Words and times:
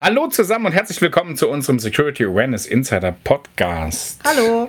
Hallo 0.00 0.26
zusammen 0.26 0.66
und 0.66 0.72
herzlich 0.72 1.00
willkommen 1.00 1.34
zu 1.36 1.48
unserem 1.48 1.78
Security 1.78 2.24
Awareness 2.24 2.66
Insider 2.66 3.12
Podcast. 3.24 4.20
Hallo. 4.24 4.68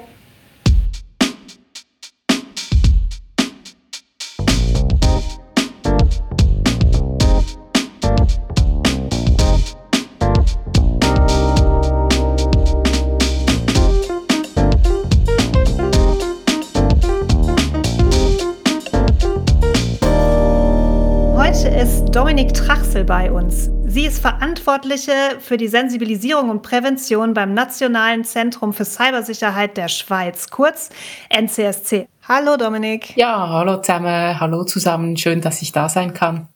Heute 21.36 21.68
ist 21.70 22.06
Dominik 22.16 22.54
Trachsel 22.54 23.04
bei 23.04 23.30
uns. 23.30 23.75
Sie 23.96 24.06
ist 24.06 24.20
Verantwortliche 24.20 25.14
für 25.40 25.56
die 25.56 25.70
Sensibilisierung 25.70 26.50
und 26.50 26.64
Prävention 26.64 27.34
beim 27.34 27.54
Nationalen 27.54 28.26
Zentrum 28.26 28.74
für 28.74 28.84
Cybersicherheit 28.84 29.78
der 29.78 29.88
Schweiz, 29.88 30.50
kurz 30.50 30.90
NCSC. 31.30 32.06
Hallo 32.28 32.58
Dominik. 32.58 33.16
Ja, 33.16 33.48
hallo 33.48 33.78
zusammen, 33.78 34.38
hallo 34.38 34.66
zusammen, 34.66 35.16
schön, 35.16 35.40
dass 35.40 35.62
ich 35.62 35.72
da 35.72 35.88
sein 35.88 36.14
kann. 36.14 36.50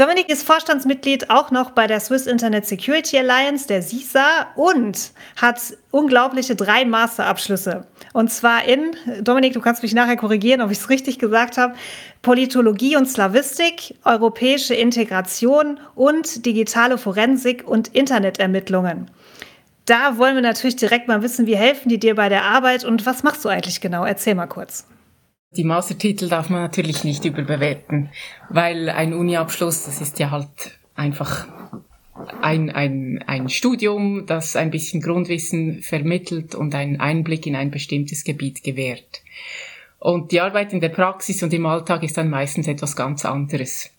Dominik 0.00 0.30
ist 0.30 0.46
Vorstandsmitglied 0.46 1.28
auch 1.28 1.50
noch 1.50 1.72
bei 1.72 1.86
der 1.86 2.00
Swiss 2.00 2.26
Internet 2.26 2.64
Security 2.64 3.18
Alliance, 3.18 3.66
der 3.66 3.82
SISA, 3.82 4.46
und 4.54 5.12
hat 5.36 5.60
unglaubliche 5.90 6.56
drei 6.56 6.86
Masterabschlüsse. 6.86 7.86
Und 8.14 8.32
zwar 8.32 8.64
in, 8.64 8.96
Dominik, 9.20 9.52
du 9.52 9.60
kannst 9.60 9.82
mich 9.82 9.92
nachher 9.92 10.16
korrigieren, 10.16 10.62
ob 10.62 10.70
ich 10.70 10.78
es 10.78 10.88
richtig 10.88 11.18
gesagt 11.18 11.58
habe, 11.58 11.74
Politologie 12.22 12.96
und 12.96 13.10
Slavistik, 13.10 13.94
europäische 14.04 14.74
Integration 14.74 15.78
und 15.94 16.46
digitale 16.46 16.96
Forensik 16.96 17.68
und 17.68 17.88
Internetermittlungen. 17.88 19.10
Da 19.84 20.16
wollen 20.16 20.34
wir 20.34 20.42
natürlich 20.42 20.76
direkt 20.76 21.08
mal 21.08 21.22
wissen, 21.22 21.46
wie 21.46 21.56
helfen 21.56 21.90
die 21.90 21.98
dir 21.98 22.14
bei 22.14 22.30
der 22.30 22.44
Arbeit 22.44 22.84
und 22.84 23.04
was 23.04 23.22
machst 23.22 23.44
du 23.44 23.50
eigentlich 23.50 23.82
genau? 23.82 24.06
Erzähl 24.06 24.34
mal 24.34 24.46
kurz. 24.46 24.86
Die 25.56 25.64
Mastertitel 25.64 26.28
darf 26.28 26.48
man 26.48 26.62
natürlich 26.62 27.02
nicht 27.02 27.24
überbewerten, 27.24 28.10
weil 28.50 28.88
ein 28.88 29.12
Uniabschluss, 29.12 29.84
das 29.84 30.00
ist 30.00 30.20
ja 30.20 30.30
halt 30.30 30.78
einfach 30.94 31.48
ein, 32.40 32.70
ein, 32.70 33.24
ein 33.26 33.48
Studium, 33.48 34.26
das 34.26 34.54
ein 34.54 34.70
bisschen 34.70 35.00
Grundwissen 35.00 35.82
vermittelt 35.82 36.54
und 36.54 36.76
einen 36.76 37.00
Einblick 37.00 37.46
in 37.46 37.56
ein 37.56 37.72
bestimmtes 37.72 38.22
Gebiet 38.22 38.62
gewährt. 38.62 39.22
Und 39.98 40.30
die 40.30 40.40
Arbeit 40.40 40.72
in 40.72 40.80
der 40.80 40.90
Praxis 40.90 41.42
und 41.42 41.52
im 41.52 41.66
Alltag 41.66 42.04
ist 42.04 42.16
dann 42.16 42.30
meistens 42.30 42.68
etwas 42.68 42.94
ganz 42.94 43.24
anderes. 43.24 43.90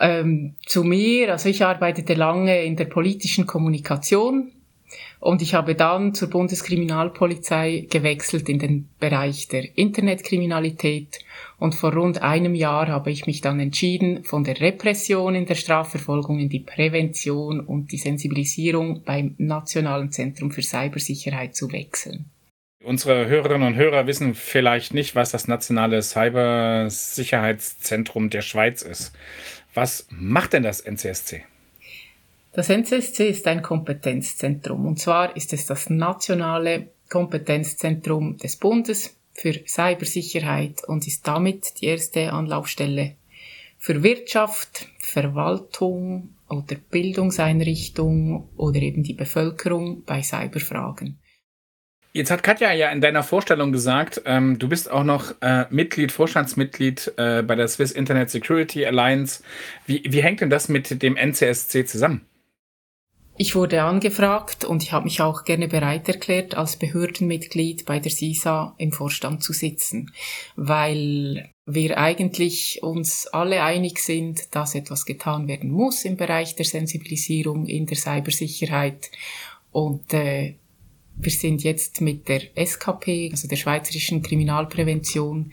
Ähm, 0.00 0.54
zu 0.64 0.84
mir, 0.84 1.32
also 1.32 1.50
ich 1.50 1.62
arbeitete 1.62 2.14
lange 2.14 2.64
in 2.64 2.76
der 2.76 2.86
politischen 2.86 3.46
Kommunikation 3.46 4.52
und 5.20 5.42
ich 5.42 5.54
habe 5.54 5.74
dann 5.74 6.14
zur 6.14 6.30
Bundeskriminalpolizei 6.30 7.86
gewechselt 7.88 8.48
in 8.48 8.58
den 8.58 8.88
Bereich 8.98 9.48
der 9.48 9.78
Internetkriminalität. 9.78 11.20
Und 11.58 11.74
vor 11.74 11.92
rund 11.92 12.22
einem 12.22 12.54
Jahr 12.54 12.88
habe 12.88 13.10
ich 13.10 13.26
mich 13.26 13.40
dann 13.40 13.60
entschieden, 13.60 14.24
von 14.24 14.44
der 14.44 14.60
Repression 14.60 15.34
in 15.34 15.46
der 15.46 15.54
Strafverfolgung 15.54 16.40
in 16.40 16.48
die 16.48 16.60
Prävention 16.60 17.60
und 17.60 17.92
die 17.92 17.98
Sensibilisierung 17.98 19.02
beim 19.04 19.34
Nationalen 19.38 20.10
Zentrum 20.10 20.50
für 20.50 20.62
Cybersicherheit 20.62 21.54
zu 21.54 21.70
wechseln. 21.70 22.30
Unsere 22.84 23.28
Hörerinnen 23.28 23.68
und 23.68 23.76
Hörer 23.76 24.08
wissen 24.08 24.34
vielleicht 24.34 24.92
nicht, 24.92 25.14
was 25.14 25.30
das 25.30 25.46
Nationale 25.46 26.02
Cybersicherheitszentrum 26.02 28.28
der 28.28 28.42
Schweiz 28.42 28.82
ist. 28.82 29.12
Was 29.72 30.08
macht 30.10 30.52
denn 30.52 30.64
das 30.64 30.80
NCSC? 30.80 31.44
Das 32.54 32.68
NCSC 32.68 33.30
ist 33.30 33.46
ein 33.46 33.62
Kompetenzzentrum 33.62 34.84
und 34.84 34.98
zwar 34.98 35.34
ist 35.36 35.54
es 35.54 35.64
das 35.64 35.88
nationale 35.88 36.88
Kompetenzzentrum 37.08 38.36
des 38.36 38.56
Bundes 38.56 39.16
für 39.32 39.54
Cybersicherheit 39.66 40.84
und 40.86 41.06
ist 41.06 41.26
damit 41.26 41.80
die 41.80 41.86
erste 41.86 42.30
Anlaufstelle 42.30 43.16
für 43.78 44.02
Wirtschaft, 44.02 44.86
Verwaltung 44.98 46.34
oder 46.50 46.76
Bildungseinrichtung 46.90 48.50
oder 48.58 48.80
eben 48.80 49.02
die 49.02 49.14
Bevölkerung 49.14 50.04
bei 50.04 50.22
Cyberfragen. 50.22 51.18
Jetzt 52.12 52.30
hat 52.30 52.42
Katja 52.42 52.74
ja 52.74 52.90
in 52.90 53.00
deiner 53.00 53.22
Vorstellung 53.22 53.72
gesagt, 53.72 54.20
ähm, 54.26 54.58
du 54.58 54.68
bist 54.68 54.90
auch 54.90 55.04
noch 55.04 55.34
äh, 55.40 55.64
Mitglied, 55.70 56.12
Vorstandsmitglied 56.12 57.14
äh, 57.16 57.42
bei 57.42 57.54
der 57.54 57.66
Swiss 57.68 57.92
Internet 57.92 58.28
Security 58.28 58.84
Alliance. 58.84 59.42
Wie, 59.86 60.02
wie 60.06 60.22
hängt 60.22 60.42
denn 60.42 60.50
das 60.50 60.68
mit 60.68 61.02
dem 61.02 61.16
NCSC 61.16 61.86
zusammen? 61.86 62.26
Ich 63.38 63.54
wurde 63.54 63.82
angefragt 63.82 64.64
und 64.64 64.82
ich 64.82 64.92
habe 64.92 65.04
mich 65.04 65.22
auch 65.22 65.44
gerne 65.44 65.66
bereit 65.66 66.06
erklärt, 66.06 66.54
als 66.54 66.76
Behördenmitglied 66.76 67.86
bei 67.86 67.98
der 67.98 68.10
SISA 68.10 68.74
im 68.76 68.92
Vorstand 68.92 69.42
zu 69.42 69.54
sitzen, 69.54 70.12
weil 70.54 71.50
wir 71.64 71.98
eigentlich 71.98 72.82
uns 72.82 73.26
alle 73.28 73.62
einig 73.62 74.00
sind, 74.00 74.54
dass 74.54 74.74
etwas 74.74 75.06
getan 75.06 75.48
werden 75.48 75.70
muss 75.70 76.04
im 76.04 76.16
Bereich 76.16 76.56
der 76.56 76.66
Sensibilisierung 76.66 77.66
in 77.66 77.86
der 77.86 77.96
Cybersicherheit 77.96 79.10
und 79.70 80.12
äh, 80.12 80.56
wir 81.16 81.30
sind 81.30 81.62
jetzt 81.62 82.00
mit 82.00 82.28
der 82.28 82.56
SKP, 82.56 83.30
also 83.30 83.48
der 83.48 83.56
Schweizerischen 83.56 84.22
Kriminalprävention, 84.22 85.52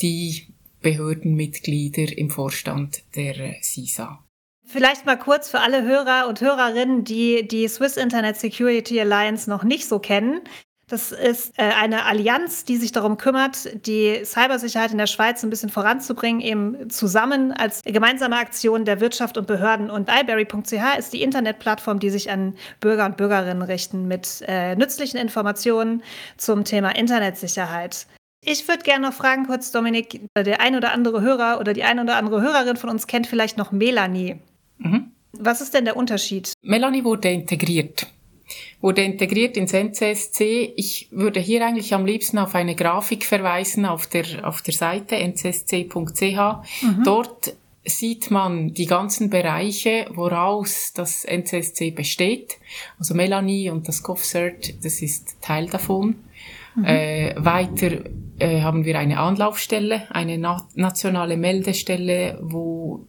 die 0.00 0.46
Behördenmitglieder 0.80 2.16
im 2.16 2.30
Vorstand 2.30 3.02
der 3.16 3.56
SISA. 3.60 4.24
Vielleicht 4.70 5.06
mal 5.06 5.16
kurz 5.16 5.48
für 5.48 5.60
alle 5.60 5.82
Hörer 5.82 6.28
und 6.28 6.42
Hörerinnen, 6.42 7.02
die 7.02 7.48
die 7.48 7.66
Swiss 7.68 7.96
Internet 7.96 8.36
Security 8.36 9.00
Alliance 9.00 9.48
noch 9.48 9.64
nicht 9.64 9.88
so 9.88 9.98
kennen. 9.98 10.42
Das 10.88 11.10
ist 11.10 11.58
äh, 11.58 11.62
eine 11.62 12.04
Allianz, 12.04 12.66
die 12.66 12.76
sich 12.76 12.92
darum 12.92 13.16
kümmert, 13.16 13.86
die 13.86 14.22
Cybersicherheit 14.26 14.92
in 14.92 14.98
der 14.98 15.06
Schweiz 15.06 15.42
ein 15.42 15.48
bisschen 15.48 15.70
voranzubringen, 15.70 16.42
eben 16.42 16.90
zusammen 16.90 17.52
als 17.52 17.82
gemeinsame 17.82 18.36
Aktion 18.36 18.84
der 18.84 19.00
Wirtschaft 19.00 19.38
und 19.38 19.46
Behörden. 19.46 19.90
Und 19.90 20.10
iberry.ch 20.10 20.98
ist 20.98 21.14
die 21.14 21.22
Internetplattform, 21.22 21.98
die 21.98 22.10
sich 22.10 22.30
an 22.30 22.54
Bürger 22.80 23.06
und 23.06 23.16
Bürgerinnen 23.16 23.62
richten 23.62 24.06
mit 24.06 24.44
äh, 24.46 24.76
nützlichen 24.76 25.18
Informationen 25.18 26.02
zum 26.36 26.64
Thema 26.64 26.94
Internetsicherheit. 26.94 28.06
Ich 28.44 28.68
würde 28.68 28.82
gerne 28.82 29.06
noch 29.06 29.14
fragen, 29.14 29.46
kurz, 29.46 29.72
Dominik, 29.72 30.20
der 30.36 30.60
ein 30.60 30.76
oder 30.76 30.92
andere 30.92 31.22
Hörer 31.22 31.58
oder 31.58 31.72
die 31.72 31.84
ein 31.84 31.98
oder 32.00 32.16
andere 32.16 32.42
Hörerin 32.42 32.76
von 32.76 32.90
uns 32.90 33.06
kennt 33.06 33.26
vielleicht 33.26 33.56
noch 33.56 33.72
Melanie. 33.72 34.40
Mhm. 34.78 35.12
Was 35.32 35.60
ist 35.60 35.74
denn 35.74 35.84
der 35.84 35.96
Unterschied? 35.96 36.52
Melanie 36.62 37.04
wurde 37.04 37.30
integriert. 37.30 38.06
Wurde 38.80 39.02
integriert 39.02 39.56
ins 39.56 39.72
NCSC. 39.72 40.72
Ich 40.76 41.08
würde 41.10 41.40
hier 41.40 41.64
eigentlich 41.66 41.92
am 41.94 42.06
liebsten 42.06 42.38
auf 42.38 42.54
eine 42.54 42.74
Grafik 42.74 43.24
verweisen 43.24 43.84
auf 43.84 44.06
der, 44.06 44.46
auf 44.46 44.62
der 44.62 44.74
Seite 44.74 45.16
ncsc.ch. 45.16 46.22
Mhm. 46.22 47.02
Dort 47.04 47.54
sieht 47.84 48.30
man 48.30 48.74
die 48.74 48.86
ganzen 48.86 49.30
Bereiche, 49.30 50.06
woraus 50.10 50.92
das 50.94 51.24
NCSC 51.24 51.90
besteht. 51.90 52.58
Also 52.98 53.14
Melanie 53.14 53.70
und 53.70 53.88
das 53.88 54.02
CoffCert, 54.02 54.84
das 54.84 55.02
ist 55.02 55.40
Teil 55.40 55.66
davon. 55.68 56.16
Mhm. 56.74 56.84
Äh, 56.84 57.34
weiter 57.36 58.04
äh, 58.38 58.60
haben 58.60 58.84
wir 58.84 58.98
eine 58.98 59.18
Anlaufstelle, 59.18 60.06
eine 60.14 60.38
na 60.38 60.66
nationale 60.74 61.36
Meldestelle, 61.36 62.38
wo 62.42 63.06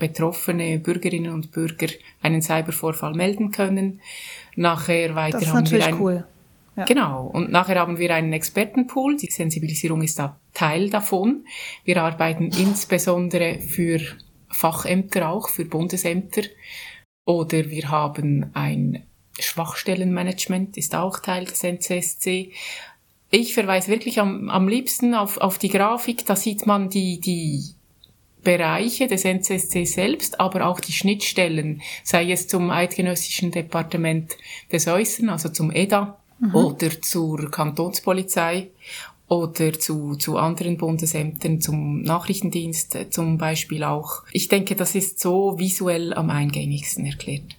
betroffene 0.00 0.80
Bürgerinnen 0.80 1.32
und 1.32 1.52
Bürger 1.52 1.86
einen 2.20 2.42
Cybervorfall 2.42 3.14
melden 3.14 3.52
können. 3.52 4.00
Nachher 4.56 5.14
weiter 5.14 5.38
das 5.38 5.46
ist 5.48 5.54
haben 5.54 5.70
wir 5.70 5.86
ein, 5.86 6.00
cool. 6.00 6.24
Ja. 6.76 6.84
Genau. 6.84 7.26
Und 7.26 7.52
nachher 7.52 7.78
haben 7.78 7.98
wir 7.98 8.12
einen 8.12 8.32
Expertenpool. 8.32 9.16
Die 9.16 9.30
Sensibilisierung 9.30 10.02
ist 10.02 10.18
da 10.18 10.40
Teil 10.54 10.90
davon. 10.90 11.44
Wir 11.84 12.02
arbeiten 12.02 12.50
insbesondere 12.50 13.60
für 13.60 14.00
Fachämter 14.48 15.28
auch, 15.28 15.48
für 15.48 15.64
Bundesämter. 15.64 16.42
Oder 17.24 17.70
wir 17.70 17.88
haben 17.90 18.50
ein 18.54 19.04
Schwachstellenmanagement, 19.38 20.76
ist 20.76 20.94
auch 20.94 21.20
Teil 21.20 21.44
des 21.44 21.62
NCSC. 21.62 22.50
Ich 23.30 23.54
verweise 23.54 23.88
wirklich 23.88 24.20
am, 24.20 24.50
am 24.50 24.66
liebsten 24.66 25.14
auf, 25.14 25.38
auf 25.38 25.58
die 25.58 25.68
Grafik. 25.68 26.26
Da 26.26 26.34
sieht 26.34 26.66
man 26.66 26.88
die, 26.88 27.20
die 27.20 27.74
Bereiche 28.42 29.06
des 29.06 29.24
NCSC 29.24 29.84
selbst, 29.84 30.40
aber 30.40 30.66
auch 30.66 30.80
die 30.80 30.92
Schnittstellen, 30.92 31.82
sei 32.04 32.30
es 32.30 32.48
zum 32.48 32.70
Eidgenössischen 32.70 33.50
Departement 33.50 34.36
des 34.72 34.86
Äußeren, 34.86 35.28
also 35.28 35.48
zum 35.48 35.70
EDA 35.70 36.18
mhm. 36.38 36.54
oder 36.54 37.00
zur 37.00 37.50
Kantonspolizei 37.50 38.68
oder 39.28 39.78
zu, 39.78 40.16
zu 40.16 40.36
anderen 40.36 40.76
Bundesämtern, 40.76 41.60
zum 41.60 42.02
Nachrichtendienst 42.02 42.98
zum 43.10 43.38
Beispiel 43.38 43.84
auch. 43.84 44.22
Ich 44.32 44.48
denke, 44.48 44.74
das 44.74 44.94
ist 44.94 45.20
so 45.20 45.58
visuell 45.58 46.12
am 46.14 46.30
eingängigsten 46.30 47.06
erklärt. 47.06 47.56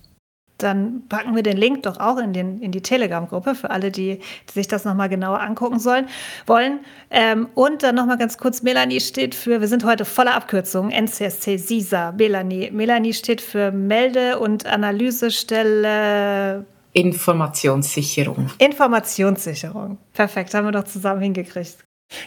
Dann 0.63 1.03
packen 1.09 1.35
wir 1.35 1.43
den 1.43 1.57
Link 1.57 1.83
doch 1.83 1.99
auch 1.99 2.17
in, 2.17 2.33
den, 2.33 2.61
in 2.61 2.71
die 2.71 2.81
Telegram-Gruppe 2.81 3.55
für 3.55 3.69
alle, 3.69 3.91
die, 3.91 4.19
die 4.49 4.53
sich 4.53 4.67
das 4.67 4.85
nochmal 4.85 5.09
genauer 5.09 5.41
angucken 5.41 5.79
sollen, 5.79 6.07
wollen. 6.45 6.79
Ähm, 7.09 7.47
und 7.55 7.83
dann 7.83 7.95
nochmal 7.95 8.17
ganz 8.17 8.37
kurz, 8.37 8.61
Melanie 8.61 8.99
steht 8.99 9.35
für, 9.35 9.61
wir 9.61 9.67
sind 9.67 9.85
heute 9.85 10.05
voller 10.05 10.35
Abkürzungen, 10.35 10.91
NCSC, 10.91 11.57
SISA, 11.57 12.11
Melanie. 12.13 12.71
Melanie 12.71 13.13
steht 13.13 13.41
für 13.41 13.71
Melde- 13.71 14.39
und 14.39 14.65
Analysestelle 14.65 16.65
Informationssicherung. 16.93 18.49
Informationssicherung. 18.57 19.97
Perfekt, 20.13 20.53
haben 20.53 20.65
wir 20.65 20.71
doch 20.71 20.83
zusammen 20.83 21.21
hingekriegt. 21.21 21.77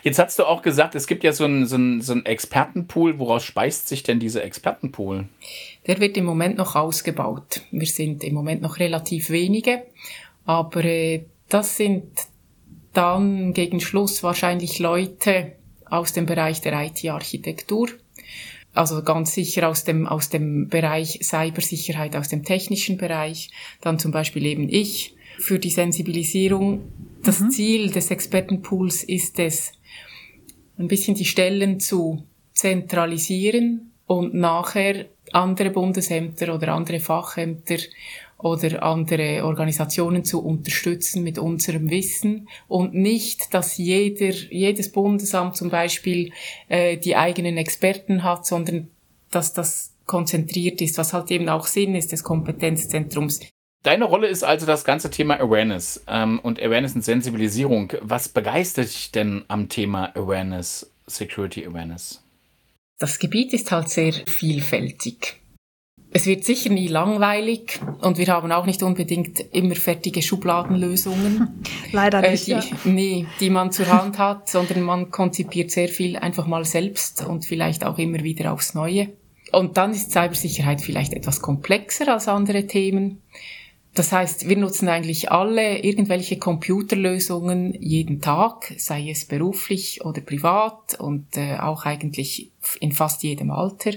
Jetzt 0.03 0.19
hast 0.19 0.39
du 0.39 0.45
auch 0.45 0.63
gesagt, 0.63 0.95
es 0.95 1.07
gibt 1.07 1.25
ja 1.25 1.33
so 1.33 1.45
einen 1.45 1.67
so 1.67 1.77
so 2.01 2.13
ein 2.13 2.27
Expertenpool. 2.27 3.19
Woraus 3.19 3.45
speist 3.45 3.89
sich 3.89 4.03
denn 4.03 4.21
dieser 4.21 4.45
Expertenpool? 4.45 5.29
Der 5.87 6.01
wird 6.01 6.17
im 6.17 6.25
Moment 6.25 6.57
noch 6.57 6.75
ausgebaut. 6.75 7.63
Wir 7.71 7.87
sind 7.87 8.25
im 8.25 8.35
Moment 8.35 8.63
noch 8.63 8.79
relativ 8.79 9.31
wenige, 9.31 9.85
aber 10.45 10.85
äh, 10.85 11.25
das 11.49 11.77
sind 11.77 12.05
dann 12.93 13.53
gegen 13.53 13.81
Schluss 13.81 14.23
wahrscheinlich 14.23 14.79
Leute 14.79 15.53
aus 15.85 16.13
dem 16.13 16.27
Bereich 16.27 16.61
der 16.61 16.81
IT-Architektur, 16.81 17.89
also 18.73 19.03
ganz 19.03 19.35
sicher 19.35 19.69
aus 19.69 19.85
dem, 19.85 20.07
aus 20.07 20.31
dem 20.31 20.69
Bereich 20.69 21.21
Cybersicherheit, 21.23 22.17
aus 22.17 22.29
dem 22.29 22.45
technischen 22.45 22.97
Bereich, 22.97 23.51
dann 23.81 23.99
zum 23.99 24.11
Beispiel 24.11 24.47
eben 24.47 24.69
ich 24.69 25.15
für 25.39 25.59
die 25.59 25.71
Sensibilisierung. 25.71 26.93
Das 27.23 27.41
mhm. 27.41 27.51
Ziel 27.51 27.91
des 27.91 28.11
Expertenpools 28.11 29.05
ist 29.05 29.39
es, 29.39 29.73
ein 30.79 30.89
bisschen 30.89 31.15
die 31.15 31.25
Stellen 31.25 31.81
zu 31.81 32.25
zentralisieren 32.53 33.93
und 34.07 34.35
nachher 34.35 35.07
andere 35.33 35.71
Bundesämter 35.71 36.55
oder 36.55 36.75
andere 36.75 37.01
Fachämter 37.01 37.79
oder 38.39 38.83
andere 38.83 39.45
Organisationen 39.45 40.25
zu 40.25 40.45
unterstützen 40.45 41.23
mit 41.23 41.39
unserem 41.39 41.89
Wissen 41.89 42.49
und 42.69 42.95
nicht, 42.95 43.55
dass 43.55 43.79
jeder, 43.79 44.35
jedes 44.51 44.93
Bundesamt 44.93 45.57
zum 45.57 45.71
Beispiel 45.71 46.31
äh, 46.69 46.99
die 46.99 47.17
eigenen 47.17 47.57
Experten 47.57 48.23
hat, 48.23 48.45
sondern 48.45 48.89
dass 49.31 49.55
das 49.55 49.95
konzentriert 50.07 50.83
ist, 50.83 50.99
was 50.99 51.15
halt 51.15 51.31
eben 51.31 51.49
auch 51.49 51.67
Sinn 51.67 51.95
ist 51.95 52.13
des 52.13 52.23
Kompetenzzentrums. 52.23 53.41
Deine 53.85 54.07
Rolle 54.07 54.29
ist 54.29 54.43
also 54.45 54.65
das 54.65 54.85
ganze 54.85 55.11
Thema 55.11 55.39
Awareness 55.39 56.03
ähm, 56.09 56.41
und 56.41 56.59
Awareness 56.61 56.95
und 56.95 57.05
Sensibilisierung. 57.05 57.93
Was 58.01 58.31
begeistert 58.31 58.87
dich 58.87 59.13
denn 59.13 59.45
am 59.49 59.69
Thema 59.69 60.11
Awareness, 60.17 60.91
Security 61.07 61.67
Awareness? 61.67 62.23
Das 62.99 63.19
Gebiet 63.19 63.53
ist 63.53 63.71
halt 63.71 63.91
sehr 63.91 64.15
vielfältig. 64.27 65.37
Es 66.13 66.25
wird 66.25 66.45
sicher 66.45 66.71
nie 66.71 66.89
langweilig 66.89 67.79
und 68.01 68.17
wir 68.17 68.29
haben 68.29 68.53
auch 68.53 68.65
nicht 68.65 68.83
unbedingt 68.83 69.41
immer 69.53 69.75
fertige 69.75 70.23
Schubladenlösungen. 70.23 71.63
Leider 71.93 72.25
äh, 72.25 72.31
nicht. 72.31 72.49
Äh, 72.49 72.63
die, 72.63 72.71
ja. 72.71 72.77
Nee, 72.85 73.27
die 73.41 73.51
man 73.51 73.71
zur 73.71 73.89
Hand 73.89 74.17
hat, 74.17 74.49
sondern 74.49 74.81
man 74.81 75.11
konzipiert 75.11 75.71
sehr 75.71 75.89
viel 75.89 76.17
einfach 76.17 76.47
mal 76.47 76.65
selbst 76.65 77.23
und 77.27 77.45
vielleicht 77.45 77.85
auch 77.85 77.99
immer 77.99 78.23
wieder 78.23 78.51
aufs 78.51 78.73
Neue. 78.73 79.09
Und 79.53 79.77
dann 79.77 79.91
ist 79.91 80.13
Cybersicherheit 80.13 80.81
vielleicht 80.81 81.13
etwas 81.13 81.43
komplexer 81.43 82.11
als 82.11 82.29
andere 82.29 82.67
Themen. 82.67 83.21
Das 83.95 84.11
heißt, 84.11 84.49
wir 84.49 84.57
nutzen 84.57 84.89
eigentlich 84.89 85.31
alle 85.31 85.79
irgendwelche 85.79 86.39
Computerlösungen 86.39 87.81
jeden 87.81 88.21
Tag, 88.21 88.75
sei 88.77 89.09
es 89.09 89.25
beruflich 89.25 90.05
oder 90.05 90.21
privat 90.21 90.99
und 90.99 91.37
äh, 91.37 91.59
auch 91.59 91.85
eigentlich 91.85 92.51
in 92.81 92.93
fast 92.93 93.23
jedem 93.23 93.51
Alter 93.51 93.93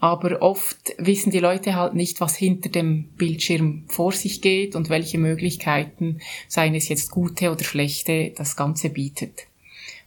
aber 0.00 0.40
oft 0.40 0.94
wissen 0.96 1.30
die 1.30 1.40
Leute 1.40 1.76
halt 1.76 1.94
nicht, 1.94 2.20
was 2.22 2.34
hinter 2.34 2.70
dem 2.70 3.04
Bildschirm 3.18 3.84
vor 3.86 4.12
sich 4.12 4.40
geht 4.40 4.74
und 4.74 4.88
welche 4.88 5.18
Möglichkeiten, 5.18 6.20
seien 6.48 6.74
es 6.74 6.88
jetzt 6.88 7.10
gute 7.10 7.52
oder 7.52 7.62
schlechte, 7.62 8.32
das 8.34 8.56
Ganze 8.56 8.88
bietet 8.88 9.46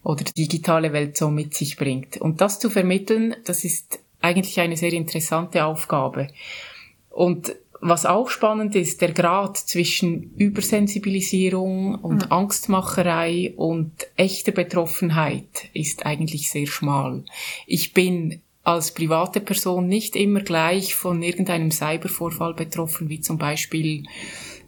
oder 0.03 0.23
die 0.23 0.33
digitale 0.33 0.91
Welt 0.93 1.15
so 1.15 1.29
mit 1.29 1.53
sich 1.53 1.77
bringt. 1.77 2.17
Und 2.17 2.41
das 2.41 2.59
zu 2.59 2.71
vermitteln, 2.71 3.35
das 3.45 3.63
ist 3.63 3.99
eigentlich 4.19 4.59
eine 4.59 4.77
sehr 4.77 4.93
interessante 4.93 5.63
Aufgabe. 5.63 6.27
Und 7.11 7.55
was 7.83 8.05
auch 8.05 8.29
spannend 8.29 8.75
ist, 8.75 9.01
der 9.01 9.11
Grad 9.11 9.57
zwischen 9.57 10.33
Übersensibilisierung 10.37 11.95
und 11.95 12.23
ja. 12.23 12.31
Angstmacherei 12.31 13.53
und 13.57 13.91
echter 14.15 14.53
Betroffenheit 14.53 15.69
ist 15.73 16.05
eigentlich 16.05 16.49
sehr 16.49 16.67
schmal. 16.67 17.23
Ich 17.67 17.93
bin 17.93 18.41
als 18.63 18.93
private 18.93 19.41
Person 19.41 19.87
nicht 19.87 20.15
immer 20.15 20.39
gleich 20.39 20.95
von 20.95 21.21
irgendeinem 21.21 21.71
Cybervorfall 21.71 22.53
betroffen, 22.53 23.09
wie 23.09 23.19
zum 23.19 23.37
Beispiel 23.37 24.05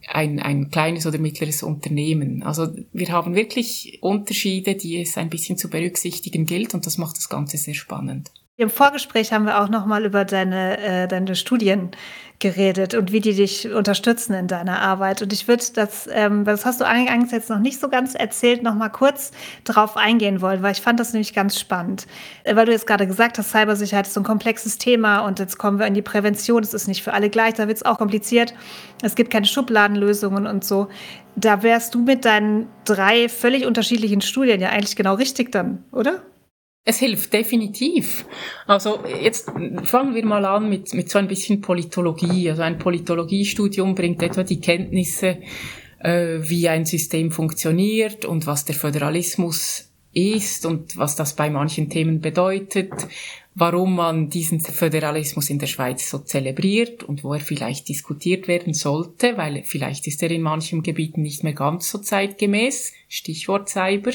ein, 0.08 0.40
ein 0.40 0.70
kleines 0.70 1.08
oder 1.08 1.18
mittleres 1.18 1.64
Unternehmen. 1.64 2.44
Also 2.44 2.68
wir 2.92 3.08
haben 3.10 3.34
wirklich 3.34 4.00
Unterschiede, 4.02 4.76
die 4.76 5.02
es 5.02 5.18
ein 5.18 5.30
bisschen 5.30 5.58
zu 5.58 5.70
berücksichtigen 5.70 6.46
gilt 6.46 6.74
und 6.74 6.86
das 6.86 6.98
macht 6.98 7.16
das 7.16 7.30
Ganze 7.30 7.58
sehr 7.58 7.76
spannend. 7.76 8.32
Im 8.58 8.70
Vorgespräch 8.70 9.34
haben 9.34 9.46
wir 9.46 9.62
auch 9.62 9.68
noch 9.68 9.86
mal 9.86 10.06
über 10.06 10.24
deine, 10.24 10.78
äh, 10.78 11.08
deine 11.10 11.36
Studien 11.36 11.92
geredet 12.40 12.94
und 12.94 13.12
wie 13.12 13.22
die 13.22 13.34
dich 13.34 13.72
unterstützen 13.72 14.34
in 14.34 14.48
deiner 14.48 14.82
Arbeit. 14.82 15.22
Und 15.22 15.32
ich 15.32 15.48
würde 15.48 15.64
das, 15.74 16.10
ähm, 16.12 16.44
das 16.44 16.66
hast 16.66 16.82
du 16.82 16.86
eingangs 16.86 17.32
jetzt 17.32 17.50
noch 17.50 17.60
nicht 17.60 17.80
so 17.80 17.88
ganz 17.88 18.14
erzählt, 18.14 18.62
noch 18.62 18.76
mal 18.76 18.90
kurz 18.90 19.32
drauf 19.64 19.96
eingehen 19.96 20.42
wollen, 20.42 20.62
weil 20.62 20.74
ich 20.74 20.82
fand 20.82 21.00
das 21.00 21.14
nämlich 21.14 21.34
ganz 21.34 21.58
spannend. 21.58 22.08
Äh, 22.44 22.56
weil 22.56 22.66
du 22.66 22.74
jetzt 22.74 22.88
gerade 22.88 23.08
gesagt 23.08 23.38
hast, 23.38 23.52
Cybersicherheit 23.52 24.08
ist 24.08 24.14
so 24.14 24.20
ein 24.20 24.26
komplexes 24.26 24.78
Thema 24.78 25.20
und 25.20 25.40
jetzt 25.40 25.58
kommen 25.58 25.80
wir 25.80 25.88
in 25.88 25.94
die 25.94 26.02
Prävention. 26.02 26.62
Es 26.62 26.74
ist 26.74 26.88
nicht 26.88 27.04
für 27.04 27.14
alle 27.14 27.30
gleich, 27.30 27.54
da 27.54 27.68
wird 27.68 27.78
es 27.78 27.86
auch 27.86 27.98
kompliziert. 27.98 28.54
Es 29.02 29.16
gibt 29.16 29.32
keine 29.32 29.46
Schubladenlösungen 29.46 30.46
und 30.46 30.66
so. 30.66 30.90
Da 31.38 31.64
wärst 31.64 31.96
du 31.96 32.02
mit 32.02 32.26
deinen 32.26 32.68
drei 32.84 33.30
völlig 33.30 33.66
unterschiedlichen 33.66 34.22
Studien 34.22 34.60
ja 34.60 34.70
eigentlich 34.70 34.96
genau 34.96 35.16
richtig 35.16 35.52
dann, 35.52 35.84
oder? 35.92 36.22
Es 36.88 37.00
hilft 37.00 37.34
definitiv. 37.34 38.26
Also 38.68 39.00
jetzt 39.22 39.52
fangen 39.84 40.14
wir 40.14 40.24
mal 40.24 40.46
an 40.46 40.70
mit, 40.70 40.94
mit 40.94 41.10
so 41.10 41.18
ein 41.18 41.28
bisschen 41.28 41.60
Politologie. 41.60 42.48
Also 42.52 42.62
ein 42.62 42.78
Politologiestudium 42.78 43.96
bringt 43.96 44.22
etwa 44.22 44.44
die 44.44 44.62
Kenntnisse, 44.62 45.40
äh, 46.00 46.38
wie 46.42 46.70
ein 46.70 46.86
System 46.86 47.32
funktioniert 47.32 48.24
und 48.24 48.46
was 48.46 48.66
der 48.66 48.76
Föderalismus 48.76 49.90
ist 50.14 50.68
und 50.68 50.96
was 50.96 51.16
das 51.16 51.36
bei 51.36 51.50
manchen 51.50 51.90
Themen 51.90 52.22
bedeutet, 52.22 52.94
warum 53.56 53.96
man 53.96 54.30
diesen 54.30 54.60
Föderalismus 54.60 55.50
in 55.50 55.58
der 55.58 55.68
Schweiz 55.68 56.08
so 56.10 56.20
zelebriert 56.20 57.04
und 57.04 57.24
wo 57.24 57.34
er 57.34 57.40
vielleicht 57.40 57.90
diskutiert 57.90 58.48
werden 58.48 58.76
sollte, 58.76 59.38
weil 59.38 59.64
vielleicht 59.64 60.06
ist 60.06 60.22
er 60.22 60.30
in 60.30 60.44
manchen 60.44 60.84
Gebieten 60.84 61.24
nicht 61.24 61.44
mehr 61.44 61.54
ganz 61.54 61.90
so 61.90 61.98
zeitgemäß. 61.98 62.94
Stichwort 63.10 63.70
Cyber. 63.70 64.12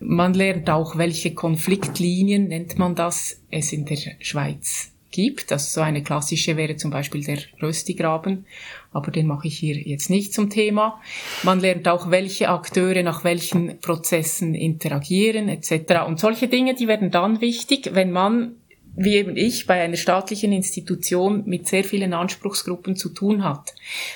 Man 0.00 0.34
lernt 0.34 0.70
auch, 0.70 0.96
welche 0.96 1.34
Konfliktlinien, 1.34 2.48
nennt 2.48 2.78
man 2.78 2.94
das, 2.94 3.40
es 3.50 3.72
in 3.72 3.84
der 3.84 3.98
Schweiz 4.20 4.92
gibt. 5.10 5.50
Also 5.52 5.80
so 5.80 5.80
eine 5.80 6.02
klassische 6.02 6.56
wäre 6.56 6.76
zum 6.76 6.90
Beispiel 6.90 7.24
der 7.24 7.38
Röstigraben, 7.62 8.46
aber 8.92 9.10
den 9.10 9.26
mache 9.26 9.48
ich 9.48 9.58
hier 9.58 9.76
jetzt 9.76 10.10
nicht 10.10 10.32
zum 10.32 10.50
Thema. 10.50 11.00
Man 11.42 11.60
lernt 11.60 11.88
auch, 11.88 12.10
welche 12.10 12.48
Akteure 12.48 13.02
nach 13.02 13.24
welchen 13.24 13.80
Prozessen 13.80 14.54
interagieren 14.54 15.48
etc. 15.48 16.06
Und 16.06 16.20
solche 16.20 16.48
Dinge, 16.48 16.74
die 16.74 16.88
werden 16.88 17.10
dann 17.10 17.40
wichtig, 17.40 17.90
wenn 17.94 18.12
man 18.12 18.54
wie 19.00 19.14
eben 19.14 19.36
ich 19.36 19.68
bei 19.68 19.80
einer 19.80 19.96
staatlichen 19.96 20.50
Institution 20.50 21.44
mit 21.46 21.68
sehr 21.68 21.84
vielen 21.84 22.12
Anspruchsgruppen 22.12 22.96
zu 22.96 23.10
tun 23.10 23.44
hat. 23.44 23.74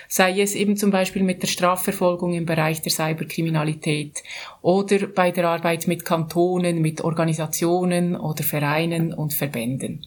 Sei 0.08 0.40
es 0.40 0.56
eben 0.56 0.76
zum 0.76 0.90
Beispiel 0.90 1.22
mit 1.22 1.40
der 1.40 1.46
Strafverfolgung 1.46 2.34
im 2.34 2.46
Bereich 2.46 2.82
der 2.82 2.90
Cyberkriminalität 2.90 4.24
oder 4.60 5.06
bei 5.06 5.30
der 5.30 5.48
Arbeit 5.48 5.86
mit 5.86 6.04
Kantonen, 6.04 6.82
mit 6.82 7.00
Organisationen 7.00 8.16
oder 8.16 8.42
Vereinen 8.42 9.14
und 9.14 9.34
Verbänden. 9.34 10.04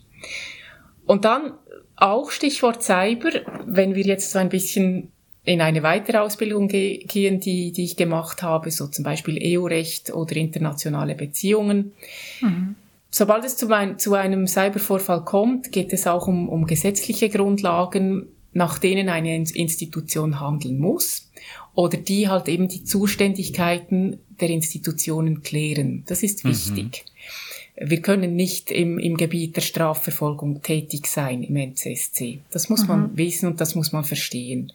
Und 1.06 1.24
dann 1.24 1.54
auch 1.96 2.30
Stichwort 2.32 2.84
Cyber, 2.84 3.30
wenn 3.66 3.96
wir 3.96 4.04
jetzt 4.04 4.32
so 4.32 4.40
ein 4.40 4.50
bisschen 4.50 5.14
in 5.46 5.62
eine 5.62 5.84
weitere 5.84 6.18
Ausbildung 6.18 6.68
gehen, 6.68 7.40
die, 7.40 7.72
die 7.72 7.84
ich 7.86 7.96
gemacht 7.96 8.44
habe, 8.44 8.72
so 8.72 8.88
zum 8.88 9.06
Beispiel 9.06 9.40
EU-Recht 9.42 10.12
oder 10.14 10.36
internationale 10.36 11.16
Beziehungen. 11.16 11.94
Mhm 12.42 12.76
Sobald 13.18 13.46
es 13.46 13.56
zu, 13.56 13.72
ein, 13.72 13.98
zu 13.98 14.14
einem 14.14 14.46
Cybervorfall 14.46 15.24
kommt, 15.24 15.72
geht 15.72 15.94
es 15.94 16.06
auch 16.06 16.28
um, 16.28 16.50
um 16.50 16.68
gesetzliche 16.68 17.30
Grundlagen, 17.30 18.28
nach 18.52 18.78
denen 18.78 19.08
eine 19.08 19.38
Institution 19.38 20.42
handeln 20.42 20.80
muss 20.80 21.32
oder 21.76 21.96
die 21.96 22.28
halt 22.28 22.50
eben 22.50 22.68
die 22.68 22.84
Zuständigkeiten 22.84 24.20
der 24.42 24.50
Institutionen 24.50 25.44
klären. 25.44 26.04
Das 26.08 26.24
ist 26.24 26.44
mhm. 26.44 26.50
wichtig. 26.50 27.06
Mhm. 27.78 27.90
Wir 27.90 28.02
können 28.02 28.36
nicht 28.36 28.70
im, 28.70 29.00
im 29.00 29.16
Gebiet 29.16 29.56
der 29.56 29.62
Strafverfolgung 29.62 30.62
tätig 30.62 31.08
sein 31.08 31.42
im 31.42 31.56
NCSC. 31.56 32.40
Das 32.52 32.68
muss 32.68 32.82
mhm. 32.82 32.88
man 32.90 33.18
wissen 33.18 33.48
und 33.48 33.62
das 33.62 33.76
muss 33.76 33.94
man 33.94 34.04
verstehen. 34.04 34.74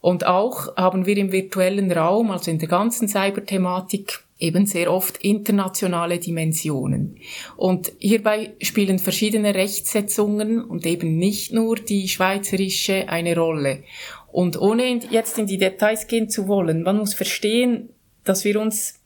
Und 0.00 0.26
auch 0.26 0.76
haben 0.76 1.06
wir 1.06 1.16
im 1.16 1.30
virtuellen 1.30 1.92
Raum, 1.92 2.32
also 2.32 2.50
in 2.50 2.58
der 2.58 2.68
ganzen 2.68 3.06
Cyberthematik, 3.06 4.24
eben 4.40 4.66
sehr 4.66 4.92
oft 4.92 5.18
internationale 5.18 6.18
Dimensionen. 6.18 7.16
Und 7.56 7.92
hierbei 7.98 8.54
spielen 8.60 8.98
verschiedene 8.98 9.54
Rechtsetzungen 9.54 10.64
und 10.64 10.86
eben 10.86 11.18
nicht 11.18 11.52
nur 11.52 11.76
die 11.76 12.08
schweizerische 12.08 13.08
eine 13.08 13.36
Rolle. 13.36 13.84
Und 14.32 14.60
ohne 14.60 15.00
jetzt 15.10 15.38
in 15.38 15.46
die 15.46 15.58
Details 15.58 16.06
gehen 16.06 16.28
zu 16.28 16.48
wollen, 16.48 16.82
man 16.82 16.98
muss 16.98 17.14
verstehen, 17.14 17.90
dass 18.24 18.44
wir 18.44 18.60
uns 18.60 18.99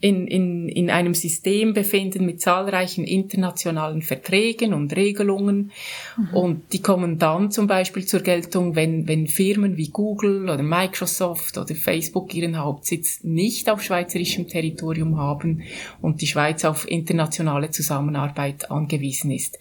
in, 0.00 0.28
in, 0.28 0.68
in 0.68 0.90
einem 0.90 1.14
System 1.14 1.74
befinden 1.74 2.24
mit 2.24 2.40
zahlreichen 2.40 3.04
internationalen 3.04 4.02
Verträgen 4.02 4.72
und 4.72 4.94
Regelungen. 4.94 5.72
Mhm. 6.16 6.34
Und 6.34 6.72
die 6.72 6.80
kommen 6.80 7.18
dann 7.18 7.50
zum 7.50 7.66
Beispiel 7.66 8.06
zur 8.06 8.20
Geltung, 8.20 8.76
wenn, 8.76 9.08
wenn 9.08 9.26
Firmen 9.26 9.76
wie 9.76 9.88
Google 9.88 10.48
oder 10.48 10.62
Microsoft 10.62 11.58
oder 11.58 11.74
Facebook 11.74 12.32
ihren 12.32 12.58
Hauptsitz 12.58 13.24
nicht 13.24 13.68
auf 13.68 13.82
schweizerischem 13.82 14.46
Territorium 14.46 15.16
haben 15.16 15.62
und 16.00 16.20
die 16.20 16.28
Schweiz 16.28 16.64
auf 16.64 16.88
internationale 16.88 17.70
Zusammenarbeit 17.70 18.70
angewiesen 18.70 19.32
ist. 19.32 19.58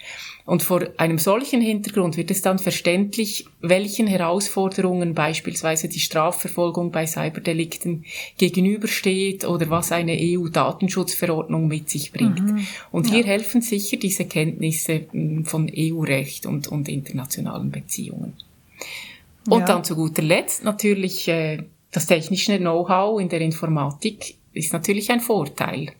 Und 0.47 0.63
vor 0.63 0.81
einem 0.95 1.17
solchen 1.17 1.59
Hintergrund 1.59 2.15
wird 2.15 2.31
es 2.31 2.41
dann 2.41 2.57
verständlich, 2.57 3.45
welchen 3.59 4.07
Herausforderungen 4.07 5.13
beispielsweise 5.13 5.89
die 5.89 5.99
Strafverfolgung 5.99 6.89
bei 6.89 7.05
Cyberdelikten 7.05 8.05
gegenübersteht 8.37 9.43
oder 9.43 9.69
was 9.69 9.91
eine 9.91 10.17
EU-Datenschutzverordnung 10.17 11.67
mit 11.67 11.89
sich 11.89 12.13
bringt. 12.13 12.39
Mhm. 12.39 12.65
Und 12.93 13.09
hier 13.09 13.23
ja. 13.23 13.25
helfen 13.25 13.61
sicher 13.61 13.97
diese 13.97 14.23
Kenntnisse 14.23 15.07
hm, 15.11 15.43
von 15.43 15.69
EU-Recht 15.69 16.45
und, 16.45 16.69
und 16.69 16.87
internationalen 16.87 17.69
Beziehungen. 17.69 18.31
Und 19.49 19.59
ja. 19.59 19.65
dann 19.65 19.83
zu 19.83 19.97
guter 19.97 20.21
Letzt 20.21 20.63
natürlich 20.63 21.27
äh, 21.27 21.65
das 21.91 22.05
technische 22.05 22.57
Know-how 22.57 23.19
in 23.19 23.27
der 23.27 23.41
Informatik 23.41 24.35
ist 24.53 24.71
natürlich 24.71 25.11
ein 25.11 25.19
Vorteil. 25.19 25.91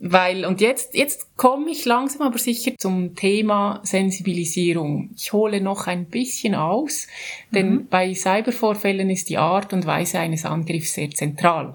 Weil, 0.00 0.44
und 0.44 0.60
jetzt, 0.60 0.94
jetzt 0.94 1.36
komme 1.36 1.70
ich 1.70 1.84
langsam 1.84 2.22
aber 2.22 2.38
sicher 2.38 2.72
zum 2.78 3.16
Thema 3.16 3.80
Sensibilisierung. 3.82 5.10
Ich 5.16 5.32
hole 5.32 5.60
noch 5.60 5.88
ein 5.88 6.04
bisschen 6.04 6.54
aus, 6.54 7.08
denn 7.50 7.70
mhm. 7.70 7.86
bei 7.88 8.14
Cybervorfällen 8.14 9.10
ist 9.10 9.28
die 9.28 9.38
Art 9.38 9.72
und 9.72 9.86
Weise 9.86 10.20
eines 10.20 10.44
Angriffs 10.44 10.94
sehr 10.94 11.10
zentral. 11.10 11.74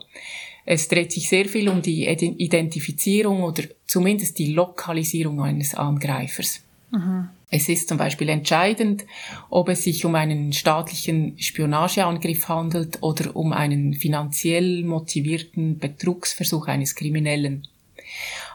Es 0.65 0.87
dreht 0.87 1.11
sich 1.11 1.27
sehr 1.27 1.45
viel 1.45 1.67
um 1.67 1.81
die 1.81 2.07
Identifizierung 2.07 3.43
oder 3.43 3.63
zumindest 3.85 4.39
die 4.39 4.53
Lokalisierung 4.53 5.41
eines 5.41 5.75
Angreifers. 5.75 6.61
Mhm. 6.91 7.27
Es 7.49 7.69
ist 7.69 7.89
zum 7.89 7.97
Beispiel 7.97 8.29
entscheidend, 8.29 9.05
ob 9.49 9.69
es 9.69 9.83
sich 9.83 10.05
um 10.05 10.15
einen 10.15 10.53
staatlichen 10.53 11.37
Spionageangriff 11.37 12.47
handelt 12.47 13.03
oder 13.03 13.35
um 13.35 13.51
einen 13.51 13.93
finanziell 13.93 14.83
motivierten 14.83 15.77
Betrugsversuch 15.77 16.67
eines 16.67 16.95
Kriminellen. 16.95 17.67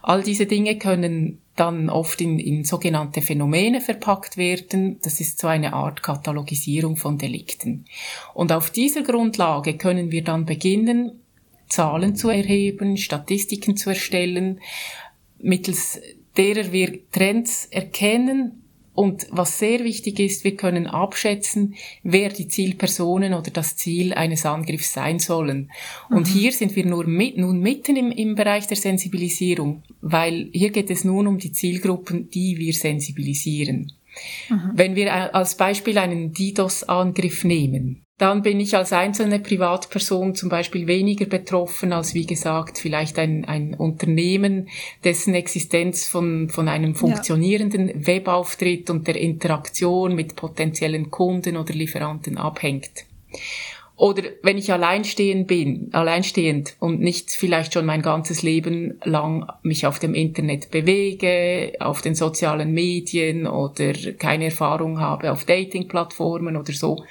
All 0.02 0.22
diese 0.22 0.46
Dinge 0.46 0.78
können 0.78 1.40
dann 1.56 1.90
oft 1.90 2.20
in, 2.20 2.38
in 2.38 2.64
sogenannte 2.64 3.20
Phänomene 3.20 3.80
verpackt 3.80 4.36
werden. 4.36 5.00
Das 5.02 5.20
ist 5.20 5.40
so 5.40 5.48
eine 5.48 5.72
Art 5.72 6.02
Katalogisierung 6.02 6.96
von 6.96 7.18
Delikten. 7.18 7.84
Und 8.34 8.52
auf 8.52 8.70
dieser 8.70 9.02
Grundlage 9.02 9.76
können 9.76 10.10
wir 10.10 10.22
dann 10.22 10.46
beginnen, 10.46 11.20
Zahlen 11.68 12.16
zu 12.16 12.30
erheben, 12.30 12.96
Statistiken 12.96 13.76
zu 13.76 13.90
erstellen, 13.90 14.60
mittels 15.38 16.00
derer 16.36 16.72
wir 16.72 17.10
Trends 17.10 17.66
erkennen 17.66 18.67
und 18.98 19.28
was 19.30 19.60
sehr 19.60 19.84
wichtig 19.84 20.18
ist, 20.18 20.42
wir 20.42 20.56
können 20.56 20.88
abschätzen, 20.88 21.76
wer 22.02 22.30
die 22.30 22.48
Zielpersonen 22.48 23.32
oder 23.32 23.52
das 23.52 23.76
Ziel 23.76 24.12
eines 24.12 24.44
Angriffs 24.44 24.92
sein 24.92 25.20
sollen. 25.20 25.70
Und 26.10 26.26
mhm. 26.26 26.32
hier 26.32 26.50
sind 26.50 26.74
wir 26.74 26.84
nur 26.84 27.06
mit, 27.06 27.38
nun 27.38 27.60
mitten 27.60 27.94
im, 27.94 28.10
im 28.10 28.34
Bereich 28.34 28.66
der 28.66 28.76
Sensibilisierung, 28.76 29.84
weil 30.00 30.48
hier 30.52 30.70
geht 30.70 30.90
es 30.90 31.04
nun 31.04 31.28
um 31.28 31.38
die 31.38 31.52
Zielgruppen, 31.52 32.28
die 32.30 32.58
wir 32.58 32.72
sensibilisieren. 32.72 33.92
Mhm. 34.48 34.72
Wenn 34.74 34.96
wir 34.96 35.32
als 35.32 35.56
Beispiel 35.56 35.96
einen 35.96 36.32
DDoS-Angriff 36.32 37.44
nehmen, 37.44 38.02
dann 38.18 38.42
bin 38.42 38.58
ich 38.58 38.76
als 38.76 38.92
einzelne 38.92 39.38
Privatperson 39.38 40.34
zum 40.34 40.48
Beispiel 40.48 40.88
weniger 40.88 41.26
betroffen 41.26 41.92
als, 41.92 42.14
wie 42.14 42.26
gesagt, 42.26 42.78
vielleicht 42.78 43.16
ein, 43.18 43.44
ein 43.44 43.74
Unternehmen, 43.74 44.68
dessen 45.04 45.34
Existenz 45.34 46.08
von, 46.08 46.48
von 46.48 46.68
einem 46.68 46.96
funktionierenden 46.96 47.88
ja. 47.88 48.06
Webauftritt 48.08 48.90
und 48.90 49.06
der 49.06 49.16
Interaktion 49.16 50.16
mit 50.16 50.34
potenziellen 50.34 51.12
Kunden 51.12 51.56
oder 51.56 51.72
Lieferanten 51.72 52.38
abhängt. 52.38 53.04
Oder 53.94 54.22
wenn 54.42 54.58
ich 54.58 54.72
alleinstehend 54.72 55.48
bin, 55.48 55.88
alleinstehend 55.92 56.76
und 56.78 57.00
nicht 57.00 57.30
vielleicht 57.30 57.74
schon 57.74 57.84
mein 57.84 58.00
ganzes 58.00 58.42
Leben 58.42 59.00
lang 59.02 59.48
mich 59.62 59.86
auf 59.86 59.98
dem 59.98 60.14
Internet 60.14 60.70
bewege, 60.70 61.72
auf 61.80 62.00
den 62.00 62.14
sozialen 62.14 62.72
Medien 62.72 63.48
oder 63.48 63.92
keine 64.16 64.46
Erfahrung 64.46 65.00
habe 65.00 65.32
auf 65.32 65.44
Dating-Plattformen 65.44 66.56
oder 66.56 66.72
so, 66.72 67.04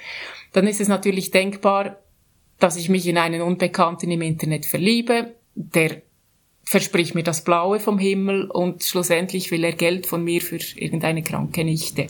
dann 0.52 0.66
ist 0.66 0.80
es 0.80 0.88
natürlich 0.88 1.30
denkbar, 1.30 1.98
dass 2.58 2.76
ich 2.76 2.88
mich 2.88 3.06
in 3.06 3.18
einen 3.18 3.42
Unbekannten 3.42 4.10
im 4.10 4.22
Internet 4.22 4.66
verliebe, 4.66 5.34
der 5.54 6.02
verspricht 6.64 7.14
mir 7.14 7.22
das 7.22 7.44
Blaue 7.44 7.80
vom 7.80 7.98
Himmel 7.98 8.44
und 8.44 8.84
schlussendlich 8.84 9.50
will 9.50 9.64
er 9.64 9.72
Geld 9.72 10.06
von 10.06 10.22
mir 10.22 10.42
für 10.42 10.58
irgendeine 10.76 11.22
kranke 11.22 11.64
Nichte. 11.64 12.08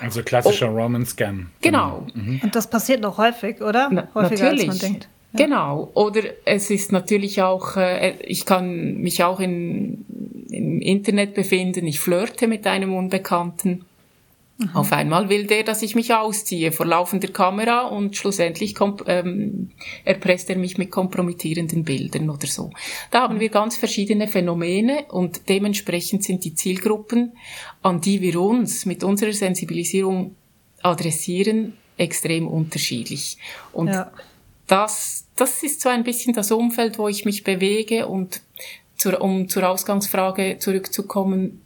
Also 0.00 0.22
klassischer 0.22 0.72
oh, 0.72 0.76
Roman 0.76 1.04
Scam. 1.04 1.50
Genau. 1.60 2.06
Mhm. 2.14 2.40
Und 2.42 2.54
das 2.54 2.70
passiert 2.70 3.02
noch 3.02 3.18
häufig, 3.18 3.60
oder? 3.60 3.90
Na, 3.92 4.08
Häufiger 4.14 4.44
natürlich. 4.44 4.70
als 4.70 4.82
man 4.82 4.92
denkt. 4.92 5.08
Ja. 5.32 5.44
Genau. 5.44 5.90
Oder 5.92 6.22
es 6.46 6.70
ist 6.70 6.92
natürlich 6.92 7.42
auch, 7.42 7.76
äh, 7.76 8.14
ich 8.22 8.46
kann 8.46 8.98
mich 9.02 9.22
auch 9.22 9.38
in, 9.38 10.06
im 10.50 10.80
Internet 10.80 11.34
befinden, 11.34 11.86
ich 11.86 12.00
flirte 12.00 12.48
mit 12.48 12.66
einem 12.66 12.94
Unbekannten 12.94 13.84
Mhm. 14.56 14.70
Auf 14.72 14.92
einmal 14.92 15.28
will 15.28 15.46
der, 15.46 15.64
dass 15.64 15.82
ich 15.82 15.94
mich 15.96 16.14
ausziehe 16.14 16.70
vor 16.70 16.86
laufender 16.86 17.28
Kamera 17.28 17.86
und 17.88 18.16
schlussendlich 18.16 18.76
ähm, 19.06 19.70
erpresst 20.04 20.48
er 20.48 20.56
mich 20.56 20.78
mit 20.78 20.92
kompromittierenden 20.92 21.82
Bildern 21.82 22.30
oder 22.30 22.46
so. 22.46 22.70
Da 23.10 23.22
haben 23.22 23.40
wir 23.40 23.48
ganz 23.48 23.76
verschiedene 23.76 24.28
Phänomene 24.28 25.06
und 25.08 25.48
dementsprechend 25.48 26.22
sind 26.22 26.44
die 26.44 26.54
Zielgruppen, 26.54 27.32
an 27.82 28.00
die 28.00 28.20
wir 28.20 28.40
uns 28.40 28.86
mit 28.86 29.02
unserer 29.02 29.32
Sensibilisierung 29.32 30.36
adressieren, 30.82 31.74
extrem 31.96 32.46
unterschiedlich. 32.46 33.38
Und 33.72 33.88
ja. 33.88 34.12
das, 34.68 35.26
das 35.34 35.64
ist 35.64 35.80
so 35.80 35.88
ein 35.88 36.04
bisschen 36.04 36.32
das 36.32 36.52
Umfeld, 36.52 36.98
wo 36.98 37.08
ich 37.08 37.24
mich 37.24 37.42
bewege 37.42 38.06
und 38.06 38.40
zur, 38.96 39.20
um 39.20 39.48
zur 39.48 39.68
Ausgangsfrage 39.68 40.58
zurückzukommen, 40.58 41.60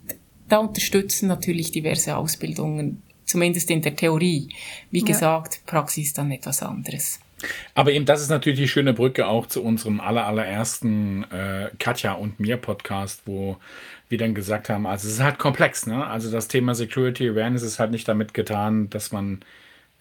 da 0.49 0.59
unterstützen 0.59 1.29
natürlich 1.29 1.71
diverse 1.71 2.17
Ausbildungen, 2.17 3.03
zumindest 3.25 3.71
in 3.71 3.83
der 3.83 3.95
Theorie. 3.95 4.49
Wie 4.91 5.01
ja. 5.01 5.07
gesagt, 5.07 5.61
Praxis 5.67 6.13
dann 6.13 6.31
etwas 6.31 6.63
anderes. 6.63 7.21
Aber 7.75 7.93
eben 7.93 8.05
das 8.05 8.21
ist 8.21 8.31
natürlich 8.31 8.59
die 8.59 8.69
schöne 8.69 8.93
Brücke 8.93 9.27
auch 9.27 9.47
zu 9.47 9.63
unserem 9.63 10.01
aller, 10.01 10.27
allerersten 10.27 11.25
äh, 11.31 11.71
Katja 11.79 12.15
und 12.15 12.41
mir 12.41 12.57
Podcast, 12.57 13.23
wo 13.27 13.59
wir 14.09 14.19
dann 14.19 14.35
gesagt 14.35 14.69
haben, 14.69 14.87
also 14.87 15.07
es 15.07 15.15
ist 15.15 15.23
halt 15.23 15.39
komplex, 15.39 15.87
ne? 15.87 16.07
Also 16.07 16.31
das 16.31 16.49
Thema 16.49 16.75
Security 16.75 17.29
Awareness 17.29 17.63
ist 17.63 17.79
halt 17.79 17.91
nicht 17.91 18.09
damit 18.09 18.35
getan, 18.35 18.91
dass 18.91 19.13
man 19.13 19.41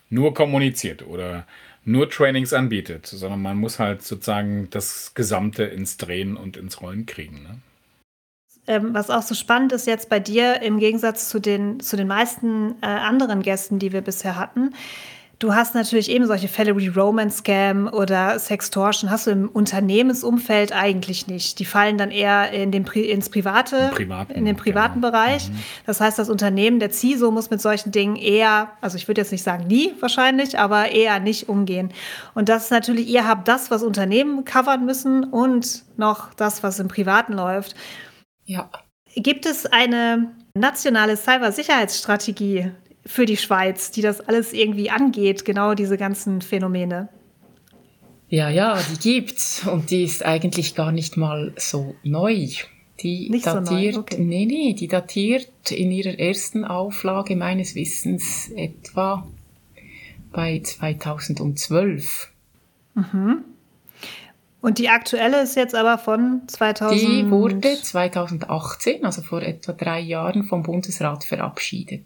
nur 0.10 0.34
kommuniziert 0.34 1.06
oder 1.06 1.46
nur 1.84 2.10
Trainings 2.10 2.54
anbietet, 2.54 3.06
sondern 3.06 3.42
man 3.42 3.58
muss 3.58 3.80
halt 3.80 4.01
sozusagen 4.01 4.70
das 4.72 5.13
Gesamte 5.13 5.63
ins 5.63 5.98
Drehen 5.98 6.38
und 6.38 6.58
ins 6.58 6.82
Rollen 6.82 7.06
kriegen. 7.06 7.44
Ne? 7.44 7.60
Ähm, 8.68 8.94
was 8.94 9.10
auch 9.10 9.22
so 9.22 9.36
spannend 9.36 9.72
ist 9.72 9.88
jetzt 9.88 10.10
bei 10.10 10.20
dir 10.20 10.62
im 10.62 10.80
Gegensatz 10.80 11.30
zu 11.30 11.40
den, 11.40 11.80
zu 11.80 11.96
den 11.98 12.08
meisten 12.08 12.76
äh, 12.82 12.86
anderen 12.86 13.42
Gästen, 13.42 13.80
die 13.80 13.94
wir 13.94 14.02
bisher 14.02 14.38
hatten. 14.38 14.74
Du 15.40 15.54
hast 15.54 15.76
natürlich 15.76 16.10
eben 16.10 16.26
solche 16.26 16.48
Fälle 16.48 16.76
wie 16.78 16.88
Romance 16.88 17.38
Scam 17.38 17.88
oder 17.88 18.40
Sextortion, 18.40 19.12
hast 19.12 19.28
du 19.28 19.32
im 19.32 19.50
Unternehmensumfeld 19.50 20.72
eigentlich 20.72 21.28
nicht. 21.28 21.60
Die 21.60 21.66
fallen 21.66 22.00
dann 22.00 22.10
eher 22.10 22.50
in 22.52 22.72
den 22.72 22.86
Pri 22.86 23.02
ins 23.02 23.30
private, 23.30 23.92
privaten, 23.94 24.34
in 24.34 24.46
den 24.46 24.56
privaten 24.56 25.00
genau. 25.00 25.12
Bereich. 25.12 25.50
Mhm. 25.50 25.60
Das 25.86 26.02
heißt, 26.02 26.18
das 26.18 26.32
Unternehmen, 26.32 26.80
der 26.80 26.90
CISO 26.90 27.30
muss 27.30 27.52
mit 27.52 27.62
solchen 27.62 27.92
Dingen 27.92 28.16
eher, 28.16 28.70
also 28.82 28.98
ich 28.98 29.08
würde 29.08 29.22
jetzt 29.22 29.32
nicht 29.32 29.44
sagen 29.44 29.68
nie 29.68 29.94
wahrscheinlich, 30.00 30.58
aber 30.58 30.92
eher 30.92 31.20
nicht 31.20 31.50
umgehen. 31.50 31.92
Und 32.34 32.50
das 32.50 32.66
ist 32.66 32.72
natürlich, 32.72 33.08
ihr 33.08 33.28
habt 33.28 33.48
das, 33.48 33.70
was 33.70 33.84
Unternehmen 33.84 34.44
covern 34.44 34.86
müssen 34.86 35.24
und 35.24 35.84
noch 35.98 36.34
das, 36.34 36.64
was 36.64 36.80
im 36.80 36.88
Privaten 36.88 37.34
läuft. 37.34 37.76
Ja. 38.48 38.72
Gibt 39.16 39.46
es 39.46 39.66
eine 39.66 40.34
nationale 40.56 41.16
Cybersicherheitsstrategie 41.16 42.72
für 43.06 43.25
die 43.25 43.38
Schweiz, 43.38 43.92
die 43.92 44.01
das 44.01 44.22
alles 44.22 44.54
irgendwie 44.54 44.89
angeht, 44.89 45.46
genau 45.46 45.75
diese 45.75 45.98
ganzen 45.98 46.42
Phänomene? 46.42 47.10
Ja, 48.30 48.50
ja, 48.50 48.80
die 48.92 49.00
gibt's 49.00 49.66
und 49.66 49.89
die 49.92 50.04
ist 50.04 50.25
eigentlich 50.25 50.75
gar 50.75 50.92
nicht 50.92 51.16
mal 51.16 51.54
so 51.58 51.96
neu. 52.04 52.48
Die 53.00 53.30
nicht 53.30 53.46
datiert, 53.46 53.94
so 53.94 54.00
neu, 54.00 54.04
okay. 54.04 54.18
nee, 54.20 54.46
nee, 54.46 54.74
die 54.74 54.88
datiert 54.88 55.72
in 55.72 55.92
ihrer 55.92 56.20
ersten 56.20 56.66
Auflage 56.66 57.36
meines 57.36 57.75
Wissens 57.75 58.50
etwa 58.56 59.27
bei 60.32 60.60
2012. 60.60 62.32
Mhm. 62.96 63.44
Und 64.68 64.80
die 64.80 64.90
aktuelle 64.90 65.44
ist 65.44 65.56
jetzt 65.56 65.74
aber 65.74 65.98
von 65.98 66.42
2000? 66.46 67.02
Die 67.02 67.32
wurde 67.32 67.82
2018, 67.82 69.06
also 69.06 69.22
vor 69.22 69.42
etwa 69.42 69.72
drei 69.72 70.02
Jahren, 70.02 70.44
vom 70.44 70.62
Bundesrat 70.62 71.24
verabschiedet. 71.24 72.06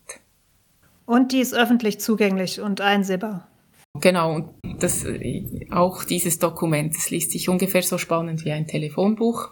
Und 1.08 1.32
die 1.32 1.39
ist 1.39 1.56
öffentlich 1.56 2.00
zugänglich 2.00 2.62
und 2.62 2.80
einsehbar. 2.80 3.48
Genau, 4.00 4.36
und 4.36 4.50
das, 4.80 5.08
auch 5.72 6.03
dieses 6.03 6.38
Dokument, 6.38 6.96
das 6.96 7.10
liest 7.10 7.32
sich 7.32 7.50
ungefähr 7.50 7.82
so 7.82 7.98
spannend 7.98 8.46
wie 8.46 8.51
ein 8.51 8.68
Telefonbuch. 8.68 9.50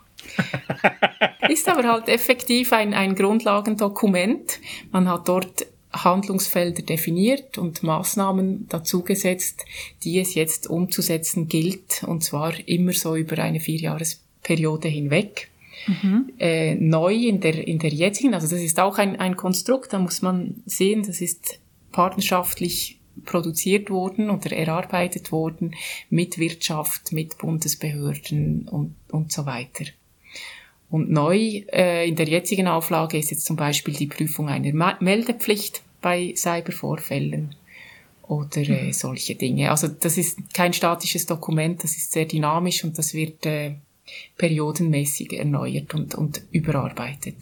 ist 1.50 1.68
aber 1.68 1.92
halt 1.92 2.10
effektiv 2.10 2.74
ein, 2.74 2.94
ein 2.94 3.16
Grundlagendokument. 3.16 4.60
Man 4.92 5.10
hat 5.10 5.28
dort 5.28 5.66
Handlungsfelder 5.92 6.84
definiert 6.84 7.58
und 7.58 7.82
Maßnahmen 7.82 8.68
dazu 8.70 9.02
gesetzt, 9.04 9.66
die 10.04 10.20
es 10.20 10.36
jetzt 10.36 10.68
umzusetzen 10.68 11.48
gilt, 11.48 12.04
und 12.04 12.24
zwar 12.24 12.54
immer 12.68 12.94
so 12.94 13.16
über 13.16 13.40
eine 13.40 13.60
Vierjahresperiode 13.60 14.88
hinweg. 14.88 15.50
Mhm. 15.88 16.34
Äh, 16.38 16.76
neu 16.76 17.16
in 17.16 17.40
der, 17.40 17.68
in 17.68 17.80
der 17.80 17.92
jetzigen, 17.92 18.34
also 18.34 18.48
das 18.48 18.62
ist 18.62 18.80
auch 18.80 18.98
ein, 18.98 19.16
ein 19.16 19.38
Konstrukt, 19.38 19.94
da 19.94 20.00
muss 20.00 20.22
man 20.22 20.62
sehen, 20.66 21.04
das 21.04 21.22
ist 21.22 21.60
partnerschaftlich 21.92 23.00
produziert 23.26 23.90
worden 23.90 24.30
oder 24.30 24.52
erarbeitet 24.52 25.32
worden 25.32 25.76
mit 26.10 26.38
Wirtschaft, 26.38 27.12
mit 27.12 27.38
Bundesbehörden 27.38 28.68
und, 28.68 28.96
und 29.10 29.32
so 29.32 29.46
weiter. 29.46 29.86
Und 30.90 31.12
neu 31.12 31.64
äh, 31.72 32.08
in 32.08 32.16
der 32.16 32.28
jetzigen 32.28 32.68
Auflage 32.68 33.18
ist 33.18 33.32
jetzt 33.32 33.46
zum 33.46 33.56
Beispiel 33.56 33.94
die 33.94 34.08
Prüfung 34.08 34.50
einer 34.50 34.98
Meldepflicht 35.00 35.84
bei 36.02 36.34
Cybervorfällen 36.36 37.56
oder 38.24 38.62
äh, 38.62 38.86
mhm. 38.86 38.94
solche 38.94 39.36
Dinge. 39.36 39.70
Also 39.70 39.88
das 39.88 40.18
ist 40.18 40.54
kein 40.54 40.74
statisches 40.74 41.26
Dokument, 41.26 41.84
das 41.84 41.96
ist 41.96 42.12
sehr 42.12 42.26
dynamisch 42.26 42.84
und 42.84 42.98
das 42.98 43.14
wird 43.14 43.46
äh, 43.46 43.76
periodenmäßig 44.38 45.34
erneuert 45.34 45.94
und, 45.94 46.16
und 46.16 46.42
überarbeitet. 46.52 47.36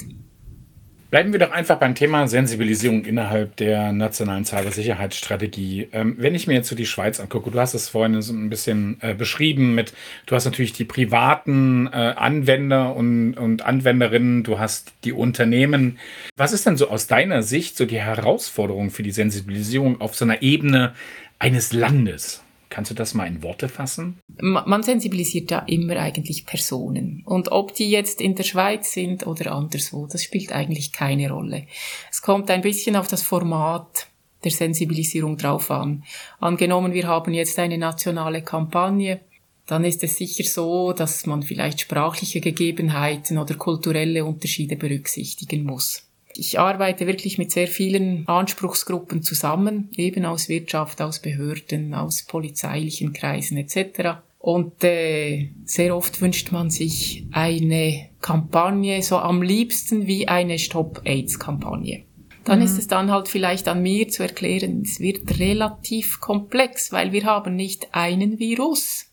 Bleiben 1.09 1.31
wir 1.31 1.39
doch 1.39 1.51
einfach 1.51 1.77
beim 1.77 1.95
Thema 1.95 2.27
Sensibilisierung 2.27 3.05
innerhalb 3.05 3.55
der 3.55 3.93
nationalen 3.93 4.43
Cybersicherheitsstrategie. 4.43 5.87
Ähm, 5.93 6.15
wenn 6.17 6.35
ich 6.35 6.47
mir 6.47 6.55
jetzt 6.55 6.67
so 6.67 6.75
die 6.75 6.85
Schweiz 6.85 7.21
angucke, 7.21 7.49
du 7.49 7.57
hast 7.57 7.73
es 7.73 7.87
vorhin 7.87 8.21
so 8.21 8.33
ein 8.33 8.49
bisschen 8.49 8.97
äh, 8.99 9.13
beschrieben 9.13 9.73
mit, 9.73 9.93
du 10.25 10.35
hast 10.35 10.43
natürlich 10.43 10.73
die 10.73 10.83
privaten 10.83 11.87
äh, 11.87 12.13
Anwender 12.17 12.93
und, 12.93 13.35
und 13.35 13.61
Anwenderinnen, 13.61 14.43
du 14.43 14.59
hast 14.59 14.91
die 15.05 15.13
Unternehmen. 15.13 15.97
Was 16.35 16.51
ist 16.51 16.65
denn 16.65 16.75
so 16.75 16.89
aus 16.89 17.07
deiner 17.07 17.41
Sicht 17.41 17.77
so 17.77 17.85
die 17.85 18.01
Herausforderung 18.01 18.89
für 18.89 19.03
die 19.03 19.11
Sensibilisierung 19.11 20.01
auf 20.01 20.13
so 20.13 20.25
einer 20.25 20.41
Ebene 20.41 20.93
eines 21.39 21.71
Landes? 21.71 22.43
Kannst 22.69 22.91
du 22.91 22.95
das 22.95 23.13
mal 23.13 23.27
in 23.27 23.43
Worte 23.43 23.69
fassen? 23.69 24.19
Man 24.39 24.83
sensibilisiert 24.83 25.51
ja 25.51 25.59
immer 25.59 25.97
eigentlich 25.97 26.45
Personen. 26.45 27.23
Und 27.25 27.51
ob 27.51 27.73
die 27.73 27.89
jetzt 27.89 28.19
in 28.21 28.35
der 28.35 28.43
Schweiz 28.43 28.91
sind 28.91 29.25
oder 29.25 29.53
anderswo, 29.53 30.07
das 30.07 30.23
spielt 30.23 30.51
eigentlich 30.51 30.91
keine 30.91 31.31
Rolle. 31.31 31.65
Es 32.11 32.21
kommt 32.21 32.51
ein 32.51 32.61
bisschen 32.61 32.95
auf 32.95 33.07
das 33.07 33.23
Format 33.23 34.07
der 34.43 34.51
Sensibilisierung 34.51 35.37
drauf 35.37 35.71
an. 35.71 36.03
Angenommen, 36.39 36.93
wir 36.93 37.07
haben 37.07 37.33
jetzt 37.33 37.57
eine 37.57 37.77
nationale 37.77 38.41
Kampagne, 38.41 39.21
dann 39.65 39.83
ist 39.83 40.03
es 40.03 40.15
sicher 40.17 40.43
so, 40.43 40.93
dass 40.93 41.25
man 41.25 41.43
vielleicht 41.43 41.81
sprachliche 41.81 42.39
Gegebenheiten 42.39 43.37
oder 43.37 43.55
kulturelle 43.55 44.23
Unterschiede 44.23 44.77
berücksichtigen 44.77 45.63
muss 45.63 46.06
ich 46.37 46.59
arbeite 46.59 47.07
wirklich 47.07 47.37
mit 47.37 47.51
sehr 47.51 47.67
vielen 47.67 48.27
Anspruchsgruppen 48.27 49.23
zusammen, 49.23 49.89
eben 49.95 50.25
aus 50.25 50.49
Wirtschaft, 50.49 51.01
aus 51.01 51.19
Behörden, 51.21 51.93
aus 51.93 52.23
polizeilichen 52.23 53.13
Kreisen 53.13 53.57
etc. 53.57 54.19
Und 54.39 54.83
äh, 54.83 55.49
sehr 55.65 55.95
oft 55.95 56.21
wünscht 56.21 56.51
man 56.51 56.69
sich 56.69 57.25
eine 57.31 58.09
Kampagne, 58.21 59.01
so 59.01 59.17
am 59.17 59.41
liebsten 59.41 60.07
wie 60.07 60.27
eine 60.27 60.59
Stop-AIDS-Kampagne. 60.59 62.03
Dann 62.45 62.59
mhm. 62.59 62.65
ist 62.65 62.77
es 62.77 62.87
dann 62.87 63.11
halt 63.11 63.27
vielleicht 63.27 63.67
an 63.67 63.81
mir 63.81 64.07
zu 64.07 64.23
erklären, 64.23 64.83
es 64.85 65.01
wird 65.01 65.39
relativ 65.39 66.21
komplex, 66.21 66.93
weil 66.93 67.11
wir 67.11 67.25
haben 67.25 67.55
nicht 67.55 67.89
einen 67.91 68.39
Virus. 68.39 69.06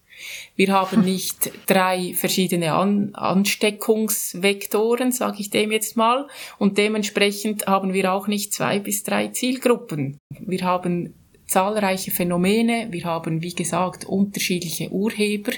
Wir 0.57 0.73
haben 0.73 1.01
nicht 1.05 1.51
drei 1.67 2.15
verschiedene 2.15 2.75
An 2.75 3.15
Ansteckungsvektoren, 3.15 5.13
sage 5.13 5.37
ich 5.41 5.51
dem 5.51 5.73
jetzt 5.73 5.97
mal, 5.97 6.27
und 6.59 6.79
dementsprechend 6.79 7.67
haben 7.67 7.93
wir 7.93 8.13
auch 8.13 8.27
nicht 8.27 8.53
zwei 8.53 8.79
bis 8.79 9.03
drei 9.03 9.29
Zielgruppen. 9.29 10.19
Wir 10.41 10.63
haben 10.63 11.15
zahlreiche 11.47 12.11
Phänomene, 12.11 12.89
wir 12.91 13.05
haben, 13.05 13.43
wie 13.43 13.55
gesagt, 13.55 14.05
unterschiedliche 14.05 14.91
Urheber, 14.91 15.53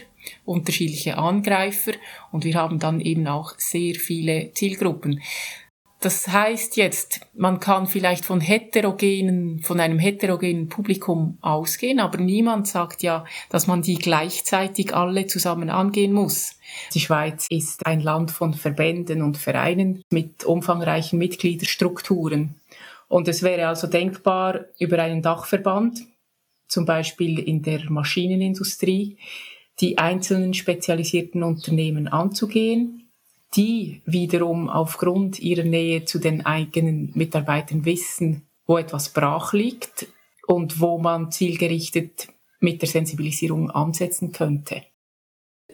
unterschiedliche 0.45 1.19
Angreifer 1.19 1.93
und 2.33 2.45
wir 2.45 2.55
haben 2.55 2.79
dann 2.79 3.01
eben 3.01 3.27
auch 3.27 3.55
sehr 3.59 3.95
viele 3.95 4.53
Zielgruppen. 4.53 5.23
Das 6.07 6.29
heißt 6.29 6.77
jetzt, 6.77 7.23
man 7.35 7.59
kann 7.59 7.89
vielleicht 7.89 8.25
von 8.25 8.41
heterogenen, 8.41 9.59
von 9.59 9.81
einem 9.81 9.99
heterogenen 9.99 10.69
Publikum 10.69 11.37
ausgehen, 11.41 11.99
aber 11.99 12.19
niemand 12.19 12.69
sagt 12.69 13.03
ja, 13.03 13.25
dass 13.51 13.67
man 13.67 13.83
die 13.83 13.97
gleichzeitig 13.97 14.95
alle 14.95 15.27
zusammen 15.27 15.69
angehen 15.69 16.13
muss. 16.13 16.61
Die 16.95 17.01
Schweiz 17.01 17.49
ist 17.51 17.85
ein 17.87 18.03
Land 18.03 18.31
von 18.31 18.55
Verbänden 18.55 19.21
und 19.21 19.37
Vereinen 19.37 20.01
mit 20.09 20.45
umfangreichen 20.45 21.19
Mitgliederstrukturen. 21.19 22.55
Und 23.09 23.27
es 23.27 23.43
wäre 23.43 23.67
also 23.67 23.89
denkbar, 23.89 24.67
über 24.79 25.03
einen 25.03 25.23
Dachverband, 25.23 26.05
zum 26.69 26.85
Beispiel 26.85 27.41
in 27.41 27.63
der 27.63 27.91
Maschinenindustrie, 27.91 29.17
die 29.81 29.99
einzelnen 29.99 30.55
spezialisierten 30.55 31.43
Unternehmen 31.43 32.07
anzugehen 32.07 33.06
die 33.55 34.03
wiederum 34.05 34.69
aufgrund 34.69 35.39
ihrer 35.39 35.65
Nähe 35.65 36.05
zu 36.05 36.19
den 36.19 36.45
eigenen 36.45 37.13
Mitarbeitern 37.15 37.85
wissen, 37.85 38.43
wo 38.67 38.79
etwas 38.79 39.11
brach 39.11 39.53
liegt 39.53 40.09
und 40.47 40.81
wo 40.81 40.99
man 40.99 41.31
zielgerichtet 41.31 42.29
mit 42.61 42.83
der 42.83 42.89
Sensibilisierung 42.89 43.71
ansetzen 43.71 44.33
könnte. 44.33 44.83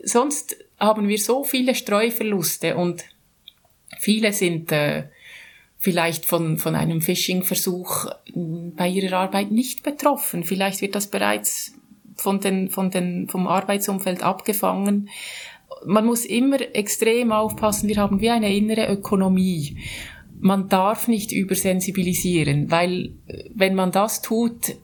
Sonst 0.04 0.56
haben 0.78 1.08
wir 1.08 1.18
so 1.18 1.44
viele 1.44 1.74
Streuverluste 1.74 2.76
und 2.76 3.04
viele 3.98 4.32
sind 4.32 4.72
äh, 4.72 5.08
vielleicht 5.78 6.26
von, 6.26 6.58
von 6.58 6.74
einem 6.74 7.00
Phishing-Versuch 7.00 8.06
hm, 8.32 8.74
bei 8.74 8.88
ihrer 8.88 9.18
Arbeit 9.18 9.50
nicht 9.50 9.82
betroffen. 9.82 10.44
Vielleicht 10.44 10.80
wird 10.80 10.94
das 10.94 11.08
bereits 11.08 11.74
von 12.16 12.40
den, 12.40 12.68
von 12.68 12.90
den, 12.90 13.28
vom 13.28 13.46
Arbeitsumfeld 13.46 14.22
abgefangen 14.22 15.08
man 15.86 16.06
muss 16.06 16.24
immer 16.24 16.60
extrem 16.74 17.32
aufpassen. 17.32 17.88
Wir 17.88 17.96
haben 17.96 18.20
wie 18.20 18.30
eine 18.30 18.54
innere 18.54 18.92
Ökonomie. 18.92 19.78
Man 20.40 20.68
darf 20.68 21.08
nicht 21.08 21.32
übersensibilisieren, 21.32 22.70
weil 22.70 23.14
äh, 23.26 23.44
wenn 23.54 23.74
man 23.74 23.92
das 23.92 24.22
tut 24.22 24.76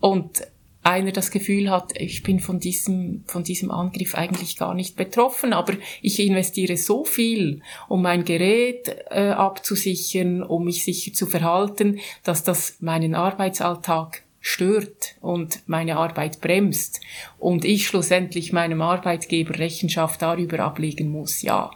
und 0.00 0.42
einer 0.84 1.12
das 1.12 1.30
Gefühl 1.30 1.70
hat, 1.70 1.98
ich 1.98 2.22
bin 2.22 2.40
von 2.40 2.60
diesem, 2.60 3.24
von 3.26 3.42
diesem 3.42 3.70
Angriff 3.70 4.14
eigentlich 4.14 4.56
gar 4.56 4.74
nicht 4.74 4.96
betroffen, 4.96 5.54
aber 5.54 5.72
ich 6.02 6.20
investiere 6.20 6.76
so 6.76 7.04
viel, 7.04 7.62
um 7.88 8.02
mein 8.02 8.24
Gerät 8.24 8.94
äh, 9.10 9.30
abzusichern, 9.30 10.42
um 10.42 10.64
mich 10.64 10.84
sicher 10.84 11.14
zu 11.14 11.26
verhalten, 11.26 12.00
dass 12.22 12.44
das 12.44 12.76
meinen 12.80 13.14
Arbeitsalltag 13.14 14.23
stört 14.44 15.16
und 15.22 15.62
meine 15.66 15.96
Arbeit 15.96 16.42
bremst 16.42 17.00
und 17.38 17.64
ich 17.64 17.86
schlussendlich 17.86 18.52
meinem 18.52 18.82
Arbeitgeber 18.82 19.58
Rechenschaft 19.58 20.20
darüber 20.20 20.58
ablegen 20.58 21.10
muss, 21.10 21.40
ja, 21.40 21.70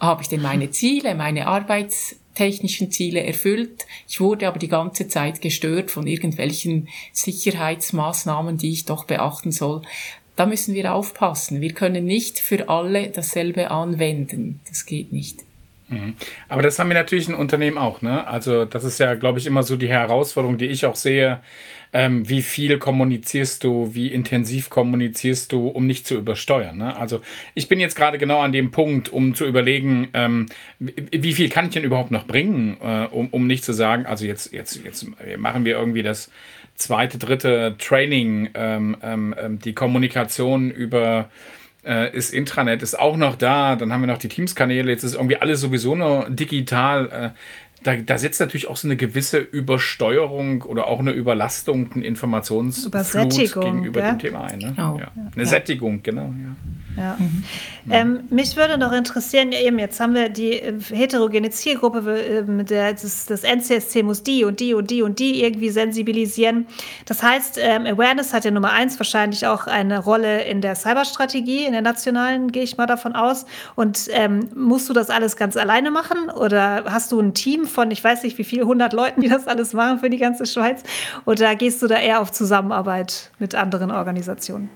habe 0.00 0.22
ich 0.22 0.28
denn 0.28 0.42
meine 0.42 0.72
Ziele, 0.72 1.14
meine 1.14 1.46
arbeitstechnischen 1.46 2.90
Ziele 2.90 3.22
erfüllt? 3.22 3.86
Ich 4.08 4.20
wurde 4.20 4.48
aber 4.48 4.58
die 4.58 4.66
ganze 4.68 5.06
Zeit 5.06 5.40
gestört 5.40 5.92
von 5.92 6.08
irgendwelchen 6.08 6.88
Sicherheitsmaßnahmen, 7.12 8.58
die 8.58 8.72
ich 8.72 8.84
doch 8.84 9.04
beachten 9.04 9.52
soll. 9.52 9.82
Da 10.34 10.46
müssen 10.46 10.74
wir 10.74 10.92
aufpassen. 10.92 11.60
Wir 11.60 11.72
können 11.72 12.04
nicht 12.04 12.40
für 12.40 12.68
alle 12.68 13.10
dasselbe 13.10 13.70
anwenden. 13.70 14.58
Das 14.68 14.86
geht 14.86 15.12
nicht. 15.12 15.38
Mhm. 15.86 16.14
Aber 16.48 16.62
das 16.62 16.80
haben 16.80 16.88
wir 16.88 16.94
natürlich 16.94 17.28
in 17.28 17.34
Unternehmen 17.34 17.78
auch. 17.78 18.02
Ne? 18.02 18.26
Also 18.26 18.64
das 18.64 18.82
ist 18.82 18.98
ja, 18.98 19.14
glaube 19.14 19.38
ich, 19.38 19.46
immer 19.46 19.62
so 19.62 19.76
die 19.76 19.88
Herausforderung, 19.88 20.58
die 20.58 20.66
ich 20.66 20.84
auch 20.84 20.96
sehe 20.96 21.40
ähm, 21.92 22.28
wie 22.28 22.42
viel 22.42 22.78
kommunizierst 22.78 23.64
du, 23.64 23.94
wie 23.94 24.08
intensiv 24.08 24.70
kommunizierst 24.70 25.52
du, 25.52 25.68
um 25.68 25.86
nicht 25.86 26.06
zu 26.06 26.16
übersteuern. 26.16 26.78
Ne? 26.78 26.96
Also 26.96 27.20
ich 27.54 27.68
bin 27.68 27.80
jetzt 27.80 27.96
gerade 27.96 28.18
genau 28.18 28.40
an 28.40 28.52
dem 28.52 28.70
Punkt, 28.70 29.10
um 29.10 29.34
zu 29.34 29.44
überlegen, 29.44 30.08
ähm, 30.14 30.46
wie 30.78 31.34
viel 31.34 31.48
kann 31.48 31.66
ich 31.66 31.72
denn 31.72 31.84
überhaupt 31.84 32.10
noch 32.10 32.26
bringen, 32.26 32.78
äh, 32.82 33.06
um, 33.10 33.28
um 33.28 33.46
nicht 33.46 33.64
zu 33.64 33.72
sagen, 33.72 34.06
also 34.06 34.24
jetzt, 34.24 34.52
jetzt, 34.52 34.82
jetzt 34.84 35.06
machen 35.36 35.64
wir 35.64 35.76
irgendwie 35.76 36.02
das 36.02 36.30
zweite, 36.74 37.18
dritte 37.18 37.76
Training, 37.78 38.50
ähm, 38.54 38.96
ähm, 39.02 39.34
ähm 39.38 39.58
die 39.58 39.74
Kommunikation 39.74 40.70
über 40.70 41.28
äh, 41.84 42.16
ist 42.16 42.32
Intranet, 42.32 42.82
ist 42.82 42.98
auch 42.98 43.16
noch 43.16 43.36
da, 43.36 43.76
dann 43.76 43.92
haben 43.92 44.00
wir 44.00 44.06
noch 44.06 44.18
die 44.18 44.28
Teams-Kanäle, 44.28 44.90
jetzt 44.90 45.02
ist 45.04 45.14
irgendwie 45.14 45.36
alles 45.36 45.60
sowieso 45.60 45.94
nur 45.94 46.28
digital. 46.30 47.32
Äh, 47.34 47.38
da, 47.82 47.96
da 47.96 48.18
setzt 48.18 48.40
natürlich 48.40 48.68
auch 48.68 48.76
so 48.76 48.88
eine 48.88 48.96
gewisse 48.96 49.38
Übersteuerung 49.38 50.62
oder 50.62 50.86
auch 50.86 51.00
eine 51.00 51.12
Überlastung, 51.12 51.90
ein 51.94 52.02
Informationsflut 52.02 53.36
gegenüber 53.36 54.00
ja? 54.00 54.12
dem 54.12 54.18
Thema 54.18 54.44
ein. 54.44 54.58
Ne? 54.58 54.72
Genau. 54.76 54.98
Ja. 54.98 55.12
Eine 55.16 55.44
ja. 55.44 55.44
Sättigung, 55.44 56.02
genau. 56.02 56.26
Ja. 56.26 56.56
Ja. 56.96 57.16
Mhm. 57.18 57.44
Ähm, 57.90 58.20
mich 58.30 58.56
würde 58.56 58.76
noch 58.76 58.92
interessieren, 58.92 59.50
ja, 59.50 59.60
eben 59.60 59.78
jetzt 59.78 59.98
haben 59.98 60.14
wir 60.14 60.28
die 60.28 60.52
äh, 60.52 60.78
heterogene 60.90 61.50
Zielgruppe, 61.50 62.20
äh, 62.20 62.64
der, 62.64 62.92
das, 62.92 63.26
das, 63.26 63.42
NCSC 63.42 64.02
muss 64.02 64.22
die 64.22 64.44
und 64.44 64.60
die 64.60 64.74
und 64.74 64.90
die 64.90 65.02
und 65.02 65.18
die 65.18 65.42
irgendwie 65.42 65.70
sensibilisieren. 65.70 66.66
Das 67.06 67.22
heißt, 67.22 67.58
ähm, 67.60 67.86
Awareness 67.86 68.32
hat 68.34 68.44
ja 68.44 68.50
Nummer 68.50 68.72
eins 68.72 68.98
wahrscheinlich 68.98 69.46
auch 69.46 69.66
eine 69.66 70.00
Rolle 70.00 70.44
in 70.44 70.60
der 70.60 70.74
Cyberstrategie, 70.74 71.64
in 71.64 71.72
der 71.72 71.82
nationalen, 71.82 72.52
gehe 72.52 72.62
ich 72.62 72.76
mal 72.76 72.86
davon 72.86 73.14
aus. 73.14 73.46
Und 73.74 74.08
ähm, 74.10 74.48
musst 74.54 74.88
du 74.88 74.92
das 74.92 75.08
alles 75.10 75.36
ganz 75.36 75.56
alleine 75.56 75.90
machen 75.90 76.30
oder 76.30 76.84
hast 76.86 77.10
du 77.12 77.20
ein 77.20 77.34
Team 77.34 77.64
von, 77.66 77.90
ich 77.90 78.04
weiß 78.04 78.22
nicht 78.22 78.38
wie 78.38 78.44
viel, 78.44 78.62
100 78.62 78.92
Leuten, 78.92 79.22
die 79.22 79.28
das 79.28 79.46
alles 79.46 79.72
machen 79.72 79.98
für 79.98 80.10
die 80.10 80.18
ganze 80.18 80.46
Schweiz? 80.46 80.82
Oder 81.24 81.56
gehst 81.56 81.82
du 81.82 81.86
da 81.86 81.96
eher 81.96 82.20
auf 82.20 82.32
Zusammenarbeit 82.32 83.30
mit 83.38 83.54
anderen 83.54 83.90
Organisationen? 83.90 84.68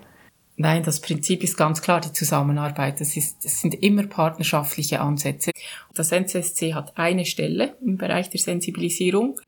Nein, 0.58 0.82
das 0.82 1.00
Prinzip 1.00 1.42
ist 1.42 1.56
ganz 1.56 1.82
klar 1.82 2.00
die 2.00 2.12
Zusammenarbeit. 2.12 3.00
Das, 3.00 3.16
ist, 3.16 3.44
das 3.44 3.60
sind 3.60 3.74
immer 3.82 4.06
partnerschaftliche 4.06 5.00
Ansätze. 5.00 5.50
Das 5.94 6.12
NCSC 6.12 6.72
hat 6.72 6.96
eine 6.96 7.26
Stelle 7.26 7.76
im 7.84 7.98
Bereich 7.98 8.30
der 8.30 8.40
Sensibilisierung. 8.40 9.38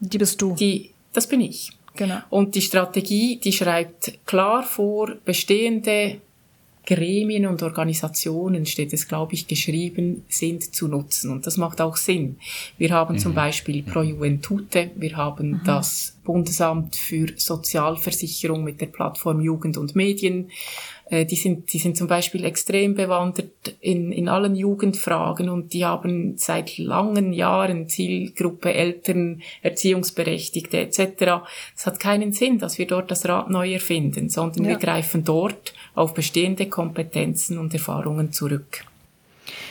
Die 0.00 0.18
bist 0.18 0.42
du. 0.42 0.54
Die, 0.54 0.92
das 1.12 1.26
bin 1.26 1.40
ich. 1.40 1.70
Genau. 1.96 2.18
Und 2.30 2.54
die 2.54 2.60
Strategie, 2.60 3.40
die 3.42 3.52
schreibt 3.52 4.18
klar 4.26 4.62
vor, 4.62 5.16
bestehende 5.24 6.20
Gremien 6.88 7.44
und 7.44 7.62
Organisationen, 7.62 8.64
steht 8.64 8.94
es, 8.94 9.08
glaube 9.08 9.34
ich, 9.34 9.46
geschrieben, 9.46 10.24
sind 10.30 10.74
zu 10.74 10.88
nutzen. 10.88 11.30
Und 11.30 11.46
das 11.46 11.58
macht 11.58 11.82
auch 11.82 11.96
Sinn. 11.96 12.38
Wir 12.78 12.92
haben 12.92 13.16
mhm. 13.16 13.18
zum 13.18 13.34
Beispiel 13.34 13.82
Pro 13.82 14.00
Juventute, 14.00 14.90
wir 14.96 15.14
haben 15.14 15.50
mhm. 15.50 15.60
das 15.66 16.16
Bundesamt 16.24 16.96
für 16.96 17.26
Sozialversicherung 17.36 18.64
mit 18.64 18.80
der 18.80 18.86
Plattform 18.86 19.40
Jugend 19.42 19.76
und 19.76 19.96
Medien. 19.96 20.50
Äh, 21.10 21.24
die 21.24 21.36
sind, 21.36 21.72
die 21.72 21.78
sind 21.78 21.96
zum 21.96 22.06
Beispiel 22.06 22.44
extrem 22.44 22.94
bewandert 22.94 23.76
in, 23.80 24.12
in 24.12 24.28
allen 24.28 24.54
Jugendfragen 24.54 25.48
und 25.48 25.72
die 25.72 25.84
haben 25.84 26.36
seit 26.36 26.78
langen 26.78 27.32
Jahren 27.32 27.88
Zielgruppe 27.88 28.74
Eltern, 28.74 29.42
Erziehungsberechtigte 29.62 30.78
etc. 30.78 31.44
Es 31.76 31.86
hat 31.86 32.00
keinen 32.00 32.32
Sinn, 32.32 32.58
dass 32.58 32.78
wir 32.78 32.86
dort 32.86 33.10
das 33.10 33.26
Rad 33.26 33.50
neu 33.50 33.72
erfinden, 33.72 34.28
sondern 34.28 34.64
ja. 34.64 34.70
wir 34.70 34.76
greifen 34.76 35.24
dort 35.24 35.72
auf 35.98 36.14
bestehende 36.14 36.66
Kompetenzen 36.66 37.58
und 37.58 37.74
Erfahrungen 37.74 38.32
zurück. 38.32 38.84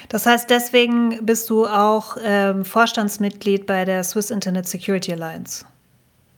Das 0.09 0.25
heißt, 0.25 0.49
deswegen 0.49 1.25
bist 1.25 1.49
du 1.49 1.65
auch 1.65 2.17
ähm, 2.23 2.63
Vorstandsmitglied 2.63 3.65
bei 3.65 3.85
der 3.85 4.03
Swiss 4.03 4.31
Internet 4.31 4.67
Security 4.67 5.11
Alliance. 5.13 5.65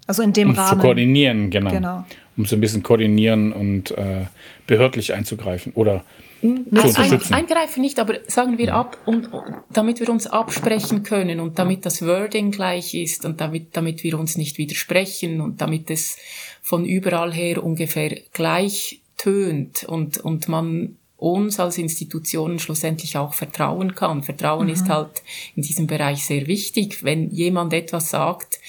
Also 0.08 0.24
in 0.24 0.34
dem 0.34 0.50
um 0.50 0.56
Rahmen. 0.56 0.80
Zu 0.80 0.86
koordinieren, 0.86 1.50
genau. 1.52 1.70
genau. 1.70 2.06
Um 2.36 2.46
so 2.46 2.56
ein 2.56 2.62
bisschen 2.62 2.82
koordinieren 2.82 3.52
und 3.52 3.92
äh, 3.92 4.26
behördlich 4.66 5.14
einzugreifen 5.14 5.74
oder 5.74 6.04
unterstützen. 6.42 7.34
Ein, 7.34 7.44
eingreifen 7.44 7.82
nicht, 7.82 8.00
aber 8.00 8.16
sagen 8.28 8.58
wir 8.58 8.74
ab, 8.74 8.98
und, 9.06 9.30
damit 9.72 10.00
wir 10.00 10.10
uns 10.10 10.26
absprechen 10.26 11.04
können 11.04 11.40
und 11.40 11.60
damit 11.60 11.86
das 11.86 12.02
Wording 12.06 12.52
gleich 12.52 12.94
ist 12.94 13.26
und 13.26 13.42
damit, 13.42 13.76
damit 13.76 14.04
wir 14.04 14.18
uns 14.18 14.38
nicht 14.38 14.58
widersprechen 14.58 15.42
und 15.42 15.62
damit 15.62 15.92
es 15.92 16.18
von 16.62 16.86
überall 16.86 17.34
her 17.34 17.64
ungefähr 17.64 18.18
gleich 18.34 18.99
tönt 19.20 19.84
und, 19.84 20.18
und 20.18 20.48
man 20.48 20.96
uns 21.18 21.60
als 21.60 21.78
Institutionen 21.78 22.60
schlussendlich 22.60 23.18
auch 23.18 23.34
vertrauen 23.34 23.94
kann. 23.94 24.24
Vertrauen 24.24 24.68
mhm. 24.68 24.74
ist 24.74 24.90
halt 24.90 25.22
in 25.56 25.64
diesem 25.64 25.86
Bereich 25.86 26.26
sehr 26.26 26.48
wichtig. 26.48 27.04
Wenn 27.04 27.30
jemand 27.30 27.74
etwas 27.74 28.10
sagt, 28.10 28.60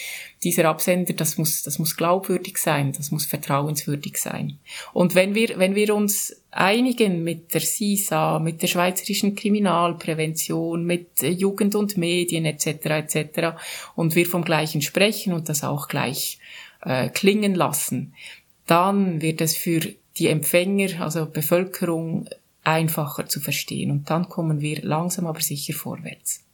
dieser 0.43 0.65
Absender, 0.65 1.13
das 1.13 1.39
muss, 1.39 1.63
das 1.63 1.79
muss 1.79 1.97
glaubwürdig 1.97 2.59
sein, 2.59 2.93
das 2.93 3.11
muss 3.13 3.27
vertrauenswürdig 3.27 4.17
sein. 4.17 4.59
Und 4.93 5.15
wenn 5.15 5.35
wir, 5.35 5.59
wenn 5.59 5.75
wir 5.75 5.95
uns 5.95 6.35
einigen 6.51 7.23
mit 7.23 7.55
der 7.55 7.61
SISA, 7.61 8.41
mit 8.41 8.63
der 8.63 8.67
Schweizerischen 8.67 9.37
Kriminalprävention, 9.37 10.85
mit 10.85 11.23
Jugend 11.23 11.77
und 11.77 11.97
Medien 11.99 12.47
etc. 12.47 12.67
etc. 12.67 13.57
und 13.95 14.17
wir 14.17 14.27
vom 14.27 14.43
Gleichen 14.43 14.83
sprechen 14.83 15.35
und 15.35 15.49
das 15.49 15.63
auch 15.63 15.87
gleich 15.87 16.39
äh, 16.83 17.11
klingen 17.11 17.55
lassen, 17.55 18.15
dann 18.67 19.21
wird 19.21 19.41
es 19.41 19.57
für 19.57 19.83
die 20.19 20.29
Empfänger, 20.29 21.01
also 21.01 21.27
Bevölkerung, 21.27 22.29
einfacher 22.63 23.27
zu 23.27 23.41
verstehen. 23.41 23.91
Und 23.91 24.11
dann 24.11 24.29
kommen 24.29 24.61
wir 24.61 24.83
langsam 24.83 25.27
aber 25.27 25.41
sicher 25.41 25.73
vorwärts. 25.73 26.45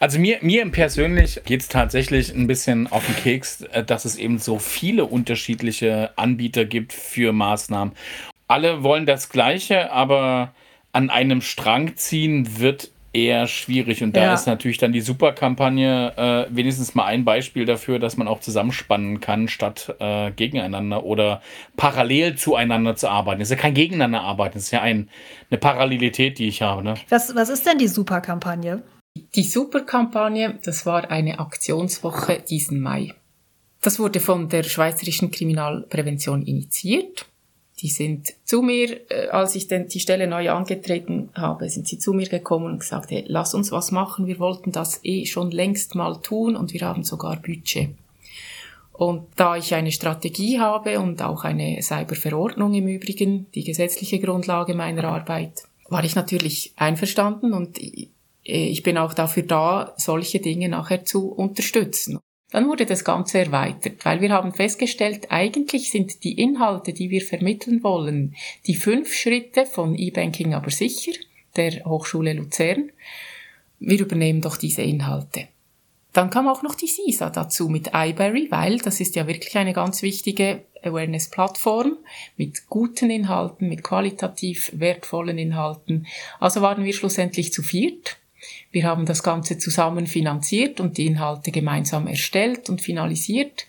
Also 0.00 0.18
mir, 0.18 0.38
mir 0.42 0.68
persönlich 0.70 1.40
geht 1.44 1.60
es 1.60 1.68
tatsächlich 1.68 2.34
ein 2.34 2.46
bisschen 2.46 2.86
auf 2.88 3.06
den 3.06 3.16
Keks, 3.16 3.62
äh, 3.62 3.84
dass 3.84 4.04
es 4.04 4.16
eben 4.16 4.38
so 4.38 4.58
viele 4.58 5.04
unterschiedliche 5.04 6.10
Anbieter 6.16 6.64
gibt 6.64 6.92
für 6.92 7.32
Maßnahmen. 7.32 7.94
Alle 8.48 8.82
wollen 8.82 9.06
das 9.06 9.28
Gleiche, 9.28 9.92
aber 9.92 10.54
an 10.92 11.08
einem 11.08 11.40
Strang 11.40 11.96
ziehen 11.96 12.58
wird 12.58 12.90
eher 13.12 13.46
schwierig. 13.46 14.02
Und 14.02 14.16
da 14.16 14.22
ja. 14.22 14.34
ist 14.34 14.46
natürlich 14.46 14.78
dann 14.78 14.92
die 14.92 15.00
Superkampagne 15.00 16.12
äh, 16.16 16.54
wenigstens 16.54 16.94
mal 16.94 17.06
ein 17.06 17.24
Beispiel 17.24 17.64
dafür, 17.64 17.98
dass 17.98 18.16
man 18.16 18.28
auch 18.28 18.40
zusammenspannen 18.40 19.20
kann, 19.20 19.48
statt 19.48 19.94
äh, 19.98 20.30
gegeneinander 20.30 21.04
oder 21.04 21.42
parallel 21.76 22.36
zueinander 22.36 22.96
zu 22.96 23.08
arbeiten. 23.08 23.40
Das 23.40 23.50
ist 23.50 23.56
ja 23.56 23.60
kein 23.62 23.74
Gegeneinander 23.74 24.20
arbeiten, 24.20 24.54
das 24.54 24.64
ist 24.64 24.70
ja 24.70 24.82
ein, 24.82 25.08
eine 25.50 25.58
Parallelität, 25.58 26.38
die 26.38 26.48
ich 26.48 26.62
habe. 26.62 26.82
Ne? 26.84 26.94
Was, 27.08 27.34
was 27.34 27.48
ist 27.48 27.66
denn 27.66 27.78
die 27.78 27.88
Superkampagne? 27.88 28.82
Die 29.34 29.42
Superkampagne, 29.42 30.58
das 30.62 30.86
war 30.86 31.10
eine 31.10 31.40
Aktionswoche 31.40 32.42
diesen 32.48 32.80
Mai. 32.80 33.12
Das 33.82 33.98
wurde 33.98 34.20
von 34.20 34.48
der 34.48 34.62
Schweizerischen 34.62 35.30
Kriminalprävention 35.30 36.42
initiiert 36.42 37.26
die 37.80 37.88
sind 37.88 38.34
zu 38.44 38.62
mir, 38.62 39.00
äh, 39.10 39.28
als 39.28 39.54
ich 39.54 39.68
denn 39.68 39.88
die 39.88 40.00
Stelle 40.00 40.26
neu 40.26 40.50
angetreten 40.50 41.30
habe, 41.34 41.68
sind 41.68 41.88
sie 41.88 41.98
zu 41.98 42.12
mir 42.12 42.28
gekommen 42.28 42.66
und 42.66 42.80
gesagt, 42.80 43.10
hey, 43.10 43.24
lass 43.26 43.54
uns 43.54 43.72
was 43.72 43.90
machen, 43.90 44.26
wir 44.26 44.38
wollten 44.38 44.72
das 44.72 45.00
eh 45.02 45.24
schon 45.26 45.50
längst 45.50 45.94
mal 45.94 46.16
tun 46.20 46.56
und 46.56 46.72
wir 46.72 46.82
haben 46.82 47.04
sogar 47.04 47.36
Budget. 47.36 47.90
Und 48.92 49.28
da 49.36 49.56
ich 49.56 49.74
eine 49.74 49.92
Strategie 49.92 50.60
habe 50.60 51.00
und 51.00 51.22
auch 51.22 51.44
eine 51.44 51.80
Cyberverordnung 51.82 52.74
im 52.74 52.86
Übrigen, 52.86 53.46
die 53.54 53.64
gesetzliche 53.64 54.18
Grundlage 54.18 54.74
meiner 54.74 55.04
Arbeit, 55.04 55.62
war 55.88 56.04
ich 56.04 56.14
natürlich 56.14 56.74
einverstanden 56.76 57.54
und 57.54 57.78
ich 58.42 58.82
bin 58.82 58.98
auch 58.98 59.14
dafür 59.14 59.44
da, 59.44 59.94
solche 59.96 60.40
Dinge 60.40 60.68
nachher 60.68 61.04
zu 61.04 61.30
unterstützen. 61.30 62.18
Dann 62.50 62.66
wurde 62.66 62.84
das 62.84 63.04
Ganze 63.04 63.38
erweitert, 63.38 64.04
weil 64.04 64.20
wir 64.20 64.30
haben 64.30 64.52
festgestellt, 64.52 65.30
eigentlich 65.30 65.90
sind 65.90 66.24
die 66.24 66.40
Inhalte, 66.40 66.92
die 66.92 67.10
wir 67.10 67.22
vermitteln 67.22 67.82
wollen, 67.84 68.34
die 68.66 68.74
fünf 68.74 69.14
Schritte 69.14 69.66
von 69.66 69.96
E-Banking 69.96 70.54
aber 70.54 70.70
sicher, 70.70 71.12
der 71.56 71.84
Hochschule 71.84 72.32
Luzern. 72.32 72.90
Wir 73.78 74.00
übernehmen 74.00 74.40
doch 74.40 74.56
diese 74.56 74.82
Inhalte. 74.82 75.48
Dann 76.12 76.30
kam 76.30 76.48
auch 76.48 76.62
noch 76.62 76.74
die 76.74 76.88
SISA 76.88 77.30
dazu 77.30 77.68
mit 77.68 77.90
iBerry, 77.94 78.48
weil 78.50 78.78
das 78.78 79.00
ist 79.00 79.14
ja 79.14 79.28
wirklich 79.28 79.56
eine 79.56 79.72
ganz 79.72 80.02
wichtige 80.02 80.64
Awareness-Plattform 80.82 81.98
mit 82.36 82.68
guten 82.68 83.10
Inhalten, 83.10 83.68
mit 83.68 83.84
qualitativ 83.84 84.72
wertvollen 84.74 85.38
Inhalten. 85.38 86.08
Also 86.40 86.62
waren 86.62 86.84
wir 86.84 86.92
schlussendlich 86.94 87.52
zu 87.52 87.62
viert 87.62 88.19
wir 88.70 88.84
haben 88.84 89.04
das 89.04 89.22
Ganze 89.22 89.58
zusammen 89.58 90.06
finanziert 90.06 90.80
und 90.80 90.96
die 90.96 91.06
Inhalte 91.06 91.50
gemeinsam 91.50 92.06
erstellt 92.06 92.68
und 92.68 92.80
finalisiert. 92.80 93.66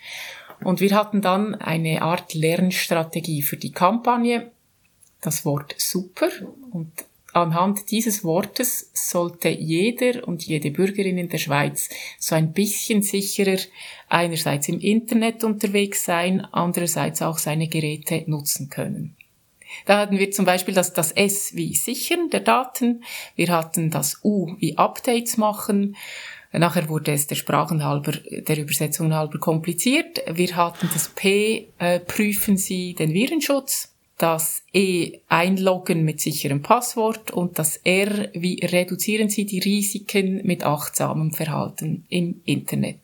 Und 0.64 0.80
wir 0.80 0.96
hatten 0.96 1.22
dann 1.22 1.56
eine 1.56 2.04
Art 2.04 2.34
Lernstrategie 2.36 3.42
für 3.42 3.58
die 3.58 3.72
Kampagne, 3.72 4.52
das 5.20 5.44
Wort 5.44 5.74
super. 5.78 6.30
Und 6.72 6.92
anhand 7.34 7.90
dieses 7.90 8.24
Wortes 8.24 8.92
sollte 8.94 9.50
jeder 9.50 10.28
und 10.28 10.44
jede 10.46 10.70
Bürgerin 10.70 11.18
in 11.18 11.30
der 11.30 11.40
Schweiz 11.40 11.90
so 12.20 12.36
ein 12.36 12.54
bisschen 12.54 13.02
sicherer 13.02 13.58
einerseits 14.08 14.68
im 14.68 14.80
Internet 14.80 15.44
unterwegs 15.44 16.06
sein, 16.06 16.42
andererseits 16.52 17.24
auch 17.24 17.40
seine 17.40 17.68
Geräte 17.68 18.24
nutzen 18.28 18.70
können. 18.70 19.16
Da 19.86 20.00
hatten 20.00 20.18
wir 20.18 20.32
zum 20.32 20.46
Beispiel 20.46 20.74
das, 20.74 20.94
das 20.94 21.12
S 21.12 21.56
wie 21.56 21.76
Sichern 21.76 22.30
der 22.30 22.42
Daten, 22.42 23.04
wir 23.36 23.50
hatten 23.50 23.90
das 23.90 24.20
U 24.24 24.56
wie 24.60 24.78
Updates 24.78 25.38
machen, 25.38 25.96
Nachher 26.54 26.90
wurde 26.90 27.14
es 27.14 27.28
der 27.28 27.36
Sprachen 27.36 27.84
halber, 27.84 28.12
der 28.12 28.58
Übersetzung 28.58 29.14
halber 29.14 29.40
kompliziert. 29.40 30.22
Wir 30.30 30.54
hatten 30.58 30.90
das 30.94 31.08
P, 31.08 31.70
äh, 31.78 32.02
prüfen 32.02 32.58
Sie 32.58 32.94
den 32.94 33.14
Virenschutz, 33.14 33.96
das 34.18 34.64
E, 34.74 35.20
einloggen 35.30 36.04
mit 36.04 36.20
sicherem 36.20 36.62
Passwort 36.62 37.32
und 37.32 37.58
das 37.58 37.78
R, 37.78 38.30
wie 38.34 38.64
reduzieren 38.64 39.30
Sie 39.30 39.46
die 39.46 39.60
Risiken 39.60 40.46
mit 40.46 40.64
achtsamem 40.64 41.32
Verhalten 41.32 42.06
im 42.10 42.42
Internet. 42.46 43.00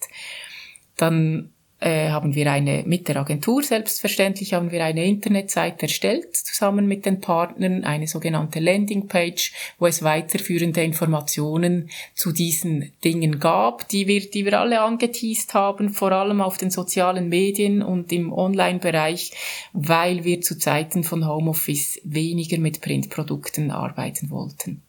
Dann 0.97 1.53
äh, 1.79 2.09
haben 2.09 2.33
wir 2.33 2.51
eine, 2.51 2.83
mit 2.87 3.07
der 3.07 3.17
Agentur 3.17 3.61
selbstverständlich, 3.61 4.53
haben 4.53 4.71
wir 4.71 4.83
eine 4.83 5.05
Internetseite 5.05 5.83
erstellt, 5.83 6.35
zusammen 6.35 6.87
mit 6.87 7.05
den 7.05 7.21
Partnern, 7.21 7.83
eine 7.83 8.07
sogenannte 8.07 8.59
Landingpage, 8.59 9.53
wo 9.77 9.85
es 9.85 10.01
weiterführende 10.01 10.81
Informationen 10.81 11.89
zu 12.15 12.31
diesen 12.31 12.91
Dingen 13.03 13.39
gab, 13.39 13.87
die 13.89 14.07
wir, 14.07 14.27
die 14.27 14.45
wir 14.45 14.59
alle 14.59 14.81
angeteased 14.81 15.53
haben, 15.53 15.89
vor 15.89 16.11
allem 16.11 16.41
auf 16.41 16.57
den 16.57 16.71
sozialen 16.71 17.29
Medien 17.29 17.83
und 17.83 18.11
im 18.11 18.33
Online-Bereich, 18.33 19.33
weil 19.73 20.23
wir 20.23 20.41
zu 20.41 20.57
Zeiten 20.57 21.03
von 21.03 21.27
Homeoffice 21.27 22.01
weniger 22.03 22.57
mit 22.57 22.81
Printprodukten 22.81 23.69
arbeiten 23.69 24.31
wollten. 24.31 24.81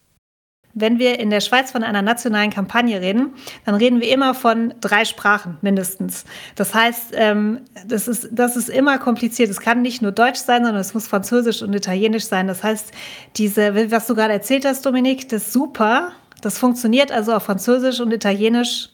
Wenn 0.81 0.99
wir 0.99 1.19
in 1.19 1.31
der 1.31 1.41
Schweiz 1.41 1.71
von 1.71 1.83
einer 1.83 2.03
nationalen 2.03 2.51
Kampagne 2.51 3.01
reden, 3.01 3.35
dann 3.65 3.75
reden 3.75 4.01
wir 4.01 4.13
immer 4.13 4.35
von 4.35 4.75
drei 4.81 5.05
Sprachen 5.05 5.59
mindestens. 5.61 6.25
Das 6.55 6.75
heißt, 6.75 7.13
ähm, 7.15 7.63
das, 7.87 8.09
ist, 8.09 8.29
das 8.33 8.57
ist 8.57 8.69
immer 8.69 8.99
kompliziert. 8.99 9.51
Es 9.51 9.61
kann 9.61 9.83
nicht 9.83 10.03
nur 10.03 10.13
Deutsch 10.13 10.41
sein, 10.41 10.65
sondern 10.65 10.81
es 10.81 10.95
muss 10.95 11.09
Französisch 11.09 11.63
und 11.63 11.75
Italienisch 11.75 12.25
sein. 12.25 12.47
Das 12.47 12.63
heißt, 12.63 12.93
diese, 13.37 13.91
was 13.91 14.07
du 14.07 14.15
gerade 14.15 14.33
erzählt 14.33 14.65
hast, 14.65 14.85
Dominik, 14.85 15.29
das 15.29 15.45
ist 15.45 15.53
super. 15.53 16.13
Das 16.41 16.59
funktioniert 16.59 17.11
also 17.11 17.35
auf 17.35 17.43
Französisch 17.45 18.01
und 18.01 18.13
Italienisch 18.13 18.91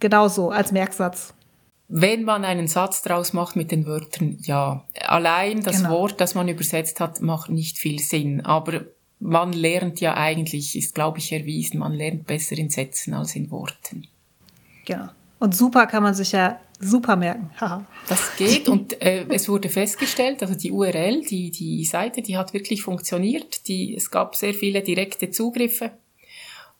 genauso 0.00 0.50
als 0.50 0.72
Merksatz. 0.72 1.34
Wenn 1.88 2.24
man 2.24 2.44
einen 2.44 2.66
Satz 2.66 3.02
draus 3.02 3.32
macht 3.32 3.56
mit 3.56 3.70
den 3.70 3.86
Wörtern 3.86 4.38
ja. 4.42 4.84
Allein 5.06 5.62
das 5.62 5.78
genau. 5.78 5.90
Wort, 5.90 6.20
das 6.20 6.34
man 6.34 6.48
übersetzt 6.48 6.98
hat, 7.00 7.20
macht 7.20 7.50
nicht 7.50 7.78
viel 7.78 7.98
Sinn. 8.00 8.44
Aber 8.44 8.80
man 9.24 9.52
lernt 9.54 10.00
ja 10.00 10.16
eigentlich, 10.16 10.76
ist 10.76 10.94
glaube 10.94 11.18
ich 11.18 11.32
erwiesen, 11.32 11.78
man 11.78 11.94
lernt 11.94 12.26
besser 12.26 12.58
in 12.58 12.68
Sätzen 12.68 13.14
als 13.14 13.34
in 13.34 13.50
Worten. 13.50 14.06
Genau. 14.84 15.08
Und 15.38 15.56
super 15.56 15.86
kann 15.86 16.02
man 16.02 16.14
sich 16.14 16.32
ja 16.32 16.60
super 16.78 17.16
merken. 17.16 17.50
das 18.08 18.36
geht 18.36 18.68
und 18.68 19.00
äh, 19.00 19.24
es 19.30 19.48
wurde 19.48 19.70
festgestellt, 19.70 20.42
also 20.42 20.54
die 20.54 20.70
URL, 20.70 21.22
die, 21.22 21.50
die 21.50 21.84
Seite, 21.84 22.20
die 22.20 22.36
hat 22.36 22.52
wirklich 22.52 22.82
funktioniert. 22.82 23.66
Die, 23.66 23.96
es 23.96 24.10
gab 24.10 24.36
sehr 24.36 24.52
viele 24.52 24.82
direkte 24.82 25.30
Zugriffe 25.30 25.92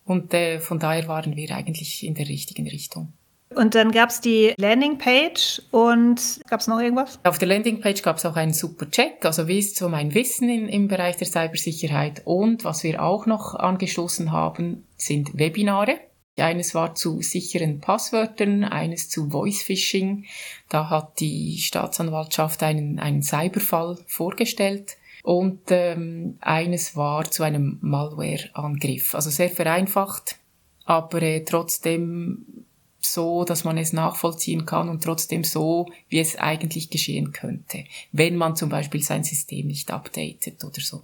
und 0.05 0.35
äh, 0.35 0.61
von 0.61 0.79
daher 0.79 1.09
waren 1.09 1.37
wir 1.37 1.51
eigentlich 1.51 2.05
in 2.05 2.15
der 2.15 2.29
richtigen 2.29 2.69
Richtung. 2.69 3.13
Und 3.57 3.75
dann 3.75 3.93
gab 3.93 4.11
es 4.11 4.21
die 4.21 4.55
Landingpage 4.57 5.62
und 5.71 6.40
gab 6.49 6.61
es 6.61 6.67
noch 6.67 6.81
irgendwas? 6.81 7.19
Auf 7.25 7.38
der 7.38 7.49
Landingpage 7.49 8.03
gab 8.03 8.17
es 8.17 8.27
auch 8.27 8.37
einen 8.37 8.53
super 8.53 8.90
Check, 8.90 9.25
also 9.25 9.49
wie 9.49 9.59
ist 9.59 9.77
so 9.77 9.88
mein 9.88 10.14
Wissen 10.14 10.49
in, 10.49 10.69
im 10.69 10.88
Bereich 10.88 11.17
der 11.17 11.27
Cybersicherheit. 11.27 12.23
Und 12.25 12.64
was 12.64 12.83
wir 12.83 13.03
auch 13.03 13.27
noch 13.27 13.55
angestoßen 13.55 14.33
haben, 14.33 14.87
sind 14.97 15.38
Webinare. 15.38 15.99
Eines 16.37 16.75
war 16.75 16.97
zu 16.97 17.23
sicheren 17.23 17.81
Passwörtern, 17.81 18.64
eines 18.64 19.09
zu 19.09 19.31
Voice 19.31 19.62
Phishing. 19.62 20.25
Da 20.69 20.90
hat 20.90 21.21
die 21.21 21.59
Staatsanwaltschaft 21.59 22.62
einen, 22.64 22.99
einen 22.99 23.23
Cyberfall 23.23 23.99
vorgestellt. 24.07 24.97
Und 25.23 25.61
ähm, 25.71 26.37
eines 26.40 26.97
war 26.97 27.25
zu 27.31 27.45
einem 27.45 27.79
Malware-Angriff. 27.81 29.14
Also 29.14 29.31
sehr 29.31 29.49
vereinfacht, 29.49 30.37
aber 30.85 31.23
äh, 31.23 31.45
trotzdem 31.45 32.67
so, 33.05 33.45
dass 33.45 33.64
man 33.64 33.79
es 33.79 33.93
nachvollziehen 33.93 34.67
kann 34.67 34.88
und 34.88 35.03
trotzdem 35.05 35.45
so, 35.45 35.87
wie 36.09 36.21
es 36.21 36.37
eigentlich 36.37 36.90
geschehen 36.90 37.33
könnte, 37.33 37.85
wenn 38.12 38.37
man 38.37 38.57
zum 38.57 38.69
Beispiel 38.69 39.03
sein 39.03 39.25
System 39.25 39.67
nicht 39.67 39.90
updatet 39.90 40.62
oder 40.64 40.81
so. 40.81 41.03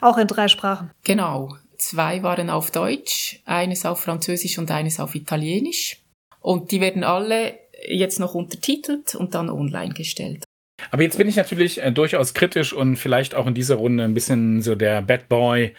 Auch 0.00 0.18
in 0.18 0.26
drei 0.26 0.48
Sprachen. 0.48 0.90
Genau. 1.04 1.56
Zwei 1.76 2.22
waren 2.22 2.48
auf 2.48 2.70
Deutsch, 2.70 3.40
eines 3.44 3.84
auf 3.84 4.00
Französisch 4.00 4.58
und 4.58 4.70
eines 4.70 5.00
auf 5.00 5.14
Italienisch. 5.14 5.98
Und 6.40 6.70
die 6.70 6.80
werden 6.80 7.04
alle 7.04 7.58
jetzt 7.86 8.20
noch 8.20 8.34
untertitelt 8.34 9.14
und 9.14 9.34
dann 9.34 9.50
online 9.50 9.92
gestellt. 9.92 10.44
Aber 10.90 11.02
jetzt 11.02 11.18
bin 11.18 11.28
ich 11.28 11.36
natürlich 11.36 11.82
äh, 11.82 11.92
durchaus 11.92 12.34
kritisch 12.34 12.72
und 12.72 12.96
vielleicht 12.96 13.34
auch 13.34 13.46
in 13.46 13.54
dieser 13.54 13.76
Runde 13.76 14.04
ein 14.04 14.14
bisschen 14.14 14.62
so 14.62 14.74
der 14.74 15.02
Bad 15.02 15.28
Boy. 15.28 15.74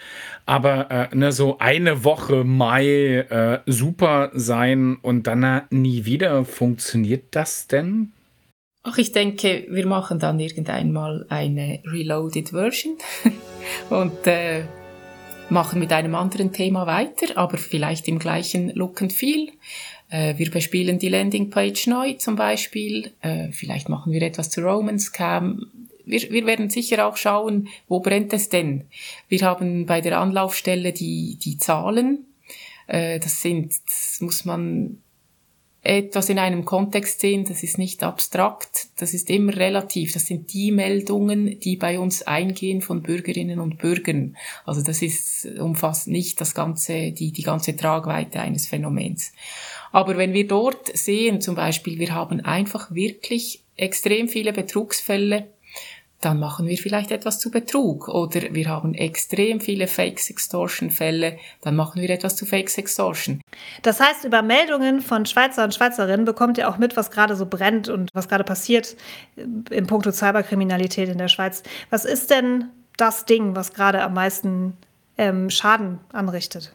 Aber 0.45 0.91
äh, 0.91 1.15
ne, 1.15 1.31
so 1.31 1.57
eine 1.59 2.03
Woche 2.03 2.43
Mai 2.43 3.25
äh, 3.29 3.59
super 3.65 4.31
sein 4.33 4.97
und 5.01 5.27
dann 5.27 5.43
äh, 5.43 5.61
nie 5.69 6.05
wieder, 6.05 6.45
funktioniert 6.45 7.25
das 7.31 7.67
denn? 7.67 8.11
Ach, 8.83 8.97
ich 8.97 9.13
denke, 9.13 9.65
wir 9.69 9.87
machen 9.87 10.19
dann 10.19 10.39
irgendwann 10.39 10.91
mal 10.91 11.25
eine 11.29 11.79
Reloaded 11.85 12.49
Version 12.49 12.97
und 13.89 14.27
äh, 14.27 14.63
machen 15.49 15.79
mit 15.79 15.93
einem 15.93 16.15
anderen 16.15 16.51
Thema 16.51 16.85
weiter, 16.85 17.37
aber 17.37 17.57
vielleicht 17.57 18.09
im 18.09 18.19
gleichen 18.19 18.71
Look 18.71 19.01
and 19.01 19.13
Feel. 19.13 19.49
Äh, 20.13 20.37
wir 20.37 20.51
bespielen 20.51 20.99
die 20.99 21.09
Landingpage 21.09 21.87
neu 21.87 22.13
zum 22.13 22.35
Beispiel. 22.35 23.11
Äh, 23.21 23.51
vielleicht 23.51 23.89
machen 23.89 24.13
wir 24.13 24.21
etwas 24.21 24.51
zu 24.51 24.61
Romance 24.61 25.11
Cam. 25.11 25.71
Wir, 26.05 26.21
wir 26.29 26.45
werden 26.45 26.69
sicher 26.69 27.07
auch 27.07 27.17
schauen, 27.17 27.67
wo 27.87 27.99
brennt 27.99 28.31
es 28.31 28.47
denn. 28.47 28.83
Wir 29.27 29.41
haben 29.41 29.87
bei 29.87 30.01
der 30.01 30.19
Anlaufstelle 30.19 30.93
die, 30.93 31.39
die 31.41 31.57
Zahlen. 31.57 32.27
Äh, 32.85 33.19
das 33.19 33.41
sind, 33.41 33.73
das 33.87 34.21
muss 34.21 34.45
man 34.45 35.01
etwas 35.85 36.29
in 36.29 36.39
einem 36.39 36.63
Kontext 36.63 37.19
sehen, 37.19 37.43
das 37.43 37.61
ist 37.61 37.77
nicht 37.77 38.03
abstrakt, 38.03 38.87
das 38.95 39.13
ist 39.13 39.29
immer 39.29 39.55
relativ. 39.57 40.13
Das 40.13 40.25
sind 40.25 40.53
die 40.53 40.71
Meldungen, 40.71 41.59
die 41.59 41.75
bei 41.75 41.99
uns 41.99 42.21
eingehen 42.21 42.81
von 42.81 43.01
Bürgerinnen 43.01 43.59
und 43.59 43.79
Bürgern. 43.79 44.37
Also 44.65 44.81
das 44.81 45.01
ist, 45.01 45.45
umfasst 45.59 46.07
nicht 46.07 46.39
das 46.39 46.55
ganze, 46.55 47.11
die, 47.11 47.33
die 47.33 47.43
ganze 47.43 47.75
Tragweite 47.75 48.39
eines 48.39 48.65
Phänomens. 48.65 49.33
Aber 49.91 50.17
wenn 50.17 50.33
wir 50.33 50.47
dort 50.47 50.95
sehen, 50.95 51.41
zum 51.41 51.55
Beispiel, 51.55 51.99
wir 51.99 52.15
haben 52.15 52.39
einfach 52.39 52.93
wirklich 52.95 53.61
extrem 53.75 54.29
viele 54.29 54.53
Betrugsfälle, 54.53 55.47
dann 56.23 56.39
machen 56.39 56.67
wir 56.67 56.77
vielleicht 56.77 57.11
etwas 57.11 57.39
zu 57.39 57.51
Betrug. 57.51 58.07
Oder 58.07 58.53
wir 58.53 58.69
haben 58.69 58.93
extrem 58.93 59.59
viele 59.59 59.87
Fake-Sextortion-Fälle, 59.87 61.37
dann 61.61 61.75
machen 61.75 62.01
wir 62.01 62.09
etwas 62.09 62.35
zu 62.35 62.45
Fake-Sextortion. 62.45 63.41
Das 63.81 63.99
heißt, 63.99 64.23
über 64.23 64.41
Meldungen 64.41 65.01
von 65.01 65.25
Schweizer 65.25 65.63
und 65.63 65.73
Schweizerinnen 65.73 66.25
bekommt 66.25 66.57
ihr 66.57 66.69
auch 66.69 66.77
mit, 66.77 66.95
was 66.95 67.11
gerade 67.11 67.35
so 67.35 67.45
brennt 67.45 67.89
und 67.89 68.09
was 68.13 68.29
gerade 68.29 68.43
passiert 68.43 68.95
im 69.35 69.87
Punkto 69.87 70.11
Cyberkriminalität 70.11 71.09
in 71.09 71.17
der 71.17 71.27
Schweiz. 71.27 71.63
Was 71.89 72.05
ist 72.05 72.29
denn 72.29 72.69
das 72.97 73.25
Ding, 73.25 73.55
was 73.55 73.73
gerade 73.73 74.01
am 74.01 74.13
meisten 74.13 74.77
ähm, 75.17 75.49
Schaden 75.49 75.99
anrichtet? 76.11 76.71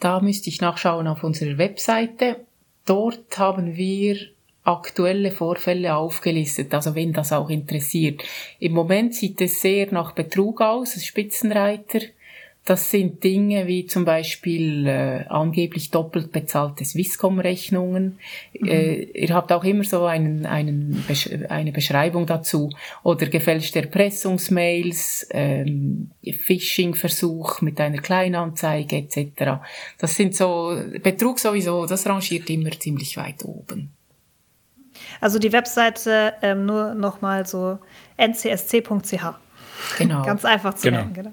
Da 0.00 0.20
müsste 0.20 0.50
ich 0.50 0.60
nachschauen 0.60 1.06
auf 1.06 1.22
unserer 1.22 1.58
Webseite. 1.58 2.44
Dort 2.84 3.38
haben 3.38 3.76
wir 3.76 4.16
aktuelle 4.64 5.32
Vorfälle 5.32 5.96
aufgelistet, 5.96 6.72
also 6.74 6.94
wenn 6.94 7.12
das 7.12 7.32
auch 7.32 7.50
interessiert. 7.50 8.22
Im 8.60 8.72
Moment 8.72 9.14
sieht 9.14 9.40
es 9.40 9.60
sehr 9.60 9.92
nach 9.92 10.12
Betrug 10.12 10.60
aus, 10.60 11.02
Spitzenreiter. 11.04 12.00
Das 12.64 12.90
sind 12.90 13.24
Dinge 13.24 13.66
wie 13.66 13.86
zum 13.86 14.04
Beispiel 14.04 14.86
äh, 14.86 15.24
angeblich 15.28 15.90
doppelt 15.90 16.30
bezahlte 16.30 16.84
Swisscom-Rechnungen. 16.84 18.20
Mhm. 18.56 18.68
Äh, 18.68 19.02
ihr 19.02 19.34
habt 19.34 19.50
auch 19.50 19.64
immer 19.64 19.82
so 19.82 20.04
einen, 20.04 20.46
einen 20.46 21.02
Besch 21.08 21.28
eine 21.48 21.72
Beschreibung 21.72 22.24
dazu. 22.24 22.70
Oder 23.02 23.26
gefälschte 23.26 23.80
Erpressungsmails, 23.80 25.26
ähm, 25.32 26.12
Phishing-Versuch 26.22 27.62
mit 27.62 27.80
einer 27.80 27.98
Kleinanzeige 27.98 28.96
etc. 28.96 29.60
Das 29.98 30.14
sind 30.14 30.36
so, 30.36 30.80
Betrug 31.02 31.40
sowieso, 31.40 31.86
das 31.86 32.06
rangiert 32.06 32.48
immer 32.48 32.70
ziemlich 32.70 33.16
weit 33.16 33.44
oben. 33.44 33.90
Also 35.20 35.38
die 35.38 35.52
Webseite 35.52 36.34
ähm, 36.42 36.66
nur 36.66 36.94
nochmal 36.94 37.46
so 37.46 37.78
ncsc.ch. 38.16 39.24
Genau. 39.98 40.22
Ganz 40.22 40.44
einfach 40.44 40.74
zu 40.74 40.88
genau. 40.88 40.98
merken, 40.98 41.14
genau. 41.14 41.32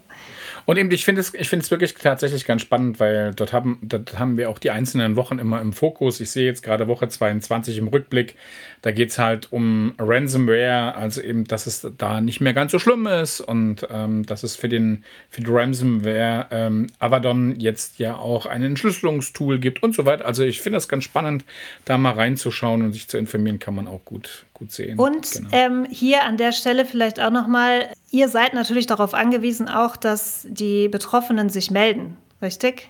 Und 0.69 0.77
eben, 0.77 0.91
ich 0.91 1.03
finde 1.03 1.21
es, 1.21 1.33
ich 1.33 1.49
finde 1.49 1.63
es 1.63 1.71
wirklich 1.71 1.95
tatsächlich 1.95 2.45
ganz 2.45 2.61
spannend, 2.61 2.99
weil 2.99 3.33
dort 3.33 3.53
haben, 3.53 3.79
dort 3.81 4.19
haben 4.19 4.37
wir 4.37 4.51
auch 4.51 4.59
die 4.59 4.69
einzelnen 4.69 5.15
Wochen 5.15 5.39
immer 5.39 5.59
im 5.61 5.73
Fokus. 5.73 6.19
Ich 6.19 6.29
sehe 6.29 6.45
jetzt 6.45 6.61
gerade 6.61 6.87
Woche 6.87 7.09
22 7.09 7.79
im 7.79 7.87
Rückblick. 7.87 8.35
Da 8.83 8.91
geht 8.91 9.09
es 9.09 9.17
halt 9.17 9.51
um 9.51 9.95
Ransomware, 9.97 10.93
also 10.93 11.23
eben, 11.23 11.45
dass 11.45 11.65
es 11.65 11.87
da 11.97 12.21
nicht 12.21 12.39
mehr 12.39 12.53
ganz 12.53 12.71
so 12.71 12.77
schlimm 12.77 13.07
ist 13.07 13.41
und 13.41 13.87
ähm, 13.89 14.27
dass 14.27 14.43
es 14.43 14.55
für 14.55 14.69
den, 14.69 15.05
für 15.31 15.41
die 15.41 15.49
Ransomware 15.49 16.45
ähm, 16.51 16.85
Avadon 16.99 17.59
jetzt 17.59 17.97
ja 17.97 18.17
auch 18.17 18.45
ein 18.45 18.61
Entschlüsselungstool 18.61 19.57
gibt 19.57 19.81
und 19.81 19.95
so 19.95 20.05
weiter. 20.05 20.27
Also 20.27 20.43
ich 20.43 20.61
finde 20.61 20.77
das 20.77 20.87
ganz 20.87 21.03
spannend, 21.03 21.45
da 21.85 21.97
mal 21.97 22.13
reinzuschauen 22.13 22.83
und 22.83 22.93
sich 22.93 23.07
zu 23.07 23.17
informieren, 23.17 23.57
kann 23.57 23.73
man 23.73 23.87
auch 23.87 24.05
gut, 24.05 24.45
gut 24.59 24.71
sehen. 24.71 24.99
Und 24.99 25.31
genau. 25.31 25.49
ähm, 25.51 25.87
hier 25.89 26.23
an 26.23 26.37
der 26.37 26.51
Stelle 26.51 26.85
vielleicht 26.85 27.19
auch 27.19 27.31
nochmal, 27.31 27.89
ihr 28.11 28.29
seid 28.29 28.53
natürlich 28.53 28.85
darauf 28.85 29.13
angewiesen 29.13 29.67
auch, 29.67 29.95
dass 29.95 30.45
die 30.49 30.87
Betroffenen 30.87 31.49
sich 31.49 31.71
melden, 31.71 32.17
richtig? 32.41 32.89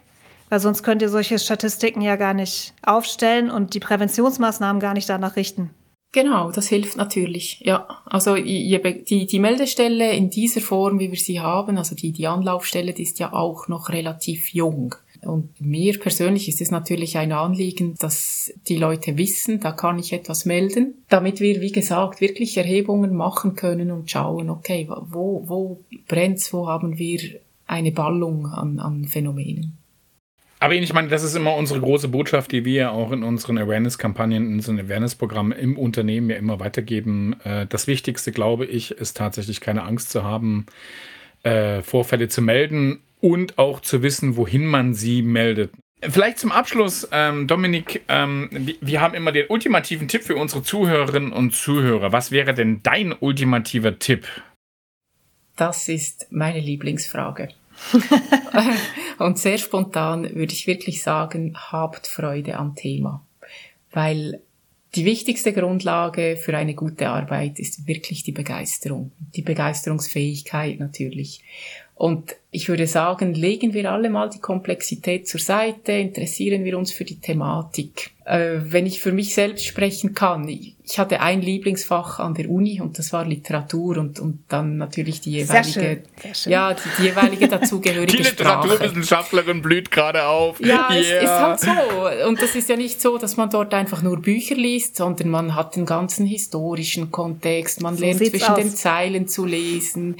Weil 0.49 0.59
sonst 0.59 0.83
könnt 0.83 1.01
ihr 1.01 1.09
solche 1.09 1.37
Statistiken 1.37 2.01
ja 2.01 2.15
gar 2.15 2.33
nicht 2.33 2.73
aufstellen 2.81 3.51
und 3.51 3.75
die 3.75 3.79
Präventionsmaßnahmen 3.79 4.81
gar 4.81 4.95
nicht 4.95 5.07
danach 5.07 5.35
richten. 5.35 5.69
Genau, 6.11 6.51
das 6.51 6.67
hilft 6.67 6.97
natürlich. 6.97 7.59
Ja, 7.63 7.87
also 8.05 8.35
die, 8.35 9.27
die 9.27 9.39
Meldestelle 9.39 10.11
in 10.13 10.31
dieser 10.31 10.59
Form, 10.59 10.99
wie 10.99 11.11
wir 11.11 11.19
sie 11.19 11.39
haben, 11.39 11.77
also 11.77 11.93
die, 11.93 12.11
die 12.11 12.25
Anlaufstelle, 12.25 12.93
die 12.93 13.03
ist 13.03 13.19
ja 13.19 13.31
auch 13.31 13.67
noch 13.67 13.89
relativ 13.89 14.51
jung. 14.55 14.95
Und 15.21 15.59
mir 15.59 15.99
persönlich 15.99 16.47
ist 16.47 16.61
es 16.61 16.71
natürlich 16.71 17.17
ein 17.17 17.31
Anliegen, 17.31 17.95
dass 17.99 18.53
die 18.67 18.77
Leute 18.77 19.17
wissen, 19.17 19.59
da 19.59 19.71
kann 19.71 19.99
ich 19.99 20.13
etwas 20.13 20.45
melden, 20.45 20.95
damit 21.09 21.41
wir, 21.41 21.61
wie 21.61 21.71
gesagt, 21.71 22.21
wirklich 22.21 22.57
Erhebungen 22.57 23.15
machen 23.15 23.55
können 23.55 23.91
und 23.91 24.09
schauen, 24.09 24.49
okay, 24.49 24.87
wo, 24.89 25.43
wo 25.47 25.83
brennt's, 26.07 26.53
wo 26.53 26.67
haben 26.67 26.97
wir 26.97 27.19
eine 27.67 27.91
Ballung 27.91 28.45
an, 28.47 28.79
an 28.79 29.05
Phänomenen. 29.05 29.77
Aber 30.61 30.73
ich 30.73 30.93
meine, 30.93 31.07
das 31.07 31.23
ist 31.23 31.35
immer 31.35 31.55
unsere 31.55 31.79
große 31.79 32.09
Botschaft, 32.09 32.51
die 32.51 32.65
wir 32.65 32.91
auch 32.91 33.11
in 33.11 33.23
unseren 33.23 33.57
Awareness-Kampagnen, 33.57 34.45
in 34.45 34.53
unseren 34.55 34.79
Awareness-Programmen 34.79 35.53
im 35.53 35.77
Unternehmen 35.77 36.29
ja 36.29 36.35
immer 36.35 36.59
weitergeben. 36.59 37.35
Äh, 37.43 37.65
das 37.67 37.87
Wichtigste, 37.87 38.31
glaube 38.31 38.65
ich, 38.65 38.91
ist 38.91 39.15
tatsächlich 39.15 39.61
keine 39.61 39.83
Angst 39.83 40.11
zu 40.11 40.23
haben, 40.23 40.65
äh, 41.43 41.81
Vorfälle 41.81 42.27
zu 42.27 42.41
melden 42.41 42.99
und 43.21 43.57
auch 43.57 43.79
zu 43.81 44.01
wissen, 44.01 44.37
wohin 44.37 44.65
man 44.65 44.93
sie 44.93 45.21
meldet. 45.21 45.71
Vielleicht 46.01 46.39
zum 46.39 46.53
Abschluss, 46.53 47.07
ähm, 47.11 47.45
Dominik, 47.47 48.03
ähm, 48.07 48.49
wir 48.79 49.01
haben 49.01 49.15
immer 49.15 49.33
den 49.33 49.47
ultimativen 49.49 50.07
Tipp 50.07 50.23
für 50.23 50.37
unsere 50.37 50.63
Zuhörerinnen 50.63 51.33
und 51.33 51.53
Zuhörer. 51.53 52.13
Was 52.13 52.31
wäre 52.31 52.53
denn 52.53 52.81
dein 52.83 53.13
ultimativer 53.19 53.99
Tipp? 53.99 54.25
Das 55.57 55.89
ist 55.89 56.27
meine 56.29 56.61
Lieblingsfrage. 56.61 57.49
und 59.19 59.37
sehr 59.37 59.57
spontan 59.57 60.23
würde 60.35 60.53
ich 60.53 60.67
wirklich 60.67 61.03
sagen, 61.03 61.57
habt 61.57 62.07
Freude 62.07 62.57
am 62.57 62.75
Thema. 62.75 63.25
Weil 63.91 64.41
die 64.95 65.05
wichtigste 65.05 65.53
Grundlage 65.53 66.37
für 66.37 66.57
eine 66.57 66.75
gute 66.75 67.09
Arbeit 67.09 67.59
ist 67.59 67.87
wirklich 67.87 68.23
die 68.23 68.31
Begeisterung, 68.31 69.11
die 69.35 69.41
Begeisterungsfähigkeit 69.41 70.79
natürlich. 70.79 71.43
Und 71.99 72.37
ich 72.49 72.69
würde 72.69 72.87
sagen, 72.87 73.33
legen 73.33 73.73
wir 73.73 73.91
alle 73.91 74.09
mal 74.09 74.29
die 74.29 74.39
Komplexität 74.39 75.27
zur 75.27 75.41
Seite, 75.41 75.91
interessieren 75.91 76.63
wir 76.63 76.77
uns 76.77 76.93
für 76.93 77.03
die 77.03 77.19
Thematik. 77.19 78.11
Äh, 78.23 78.59
wenn 78.61 78.85
ich 78.85 79.01
für 79.01 79.11
mich 79.11 79.33
selbst 79.35 79.65
sprechen 79.65 80.13
kann, 80.13 80.47
ich, 80.47 80.77
ich, 80.85 80.97
hatte 80.97 81.19
ein 81.19 81.41
Lieblingsfach 81.41 82.19
an 82.19 82.35
der 82.35 82.49
Uni 82.49 82.79
und 82.79 82.97
das 82.97 83.11
war 83.11 83.25
Literatur 83.25 83.97
und, 83.97 84.17
und 84.21 84.45
dann 84.47 84.77
natürlich 84.77 85.19
die 85.19 85.31
jeweilige, 85.31 85.71
Sehr 85.71 85.83
schön. 85.83 86.03
Sehr 86.21 86.35
schön. 86.35 86.51
ja, 86.53 86.73
die, 86.73 86.89
die 86.99 87.03
jeweilige 87.07 87.49
dazugehörige 87.49 88.15
Die 88.15 88.23
Literaturwissenschaftlerin 88.23 89.61
blüht 89.61 89.91
gerade 89.91 90.23
auf. 90.23 90.61
Ja, 90.61 90.89
yeah. 90.89 90.95
es 90.97 91.23
ist 91.23 91.29
halt 91.29 91.59
so. 91.59 92.27
Und 92.29 92.41
das 92.41 92.55
ist 92.55 92.69
ja 92.69 92.77
nicht 92.77 93.01
so, 93.01 93.17
dass 93.17 93.35
man 93.35 93.49
dort 93.49 93.73
einfach 93.73 94.01
nur 94.01 94.21
Bücher 94.21 94.55
liest, 94.55 94.95
sondern 94.95 95.27
man 95.27 95.53
hat 95.53 95.75
den 95.75 95.85
ganzen 95.85 96.25
historischen 96.25 97.11
Kontext, 97.11 97.81
man 97.81 97.97
so 97.97 98.05
lernt 98.05 98.25
zwischen 98.25 98.51
aus. 98.51 98.57
den 98.57 98.69
Zeilen 98.69 99.27
zu 99.27 99.45
lesen 99.45 100.15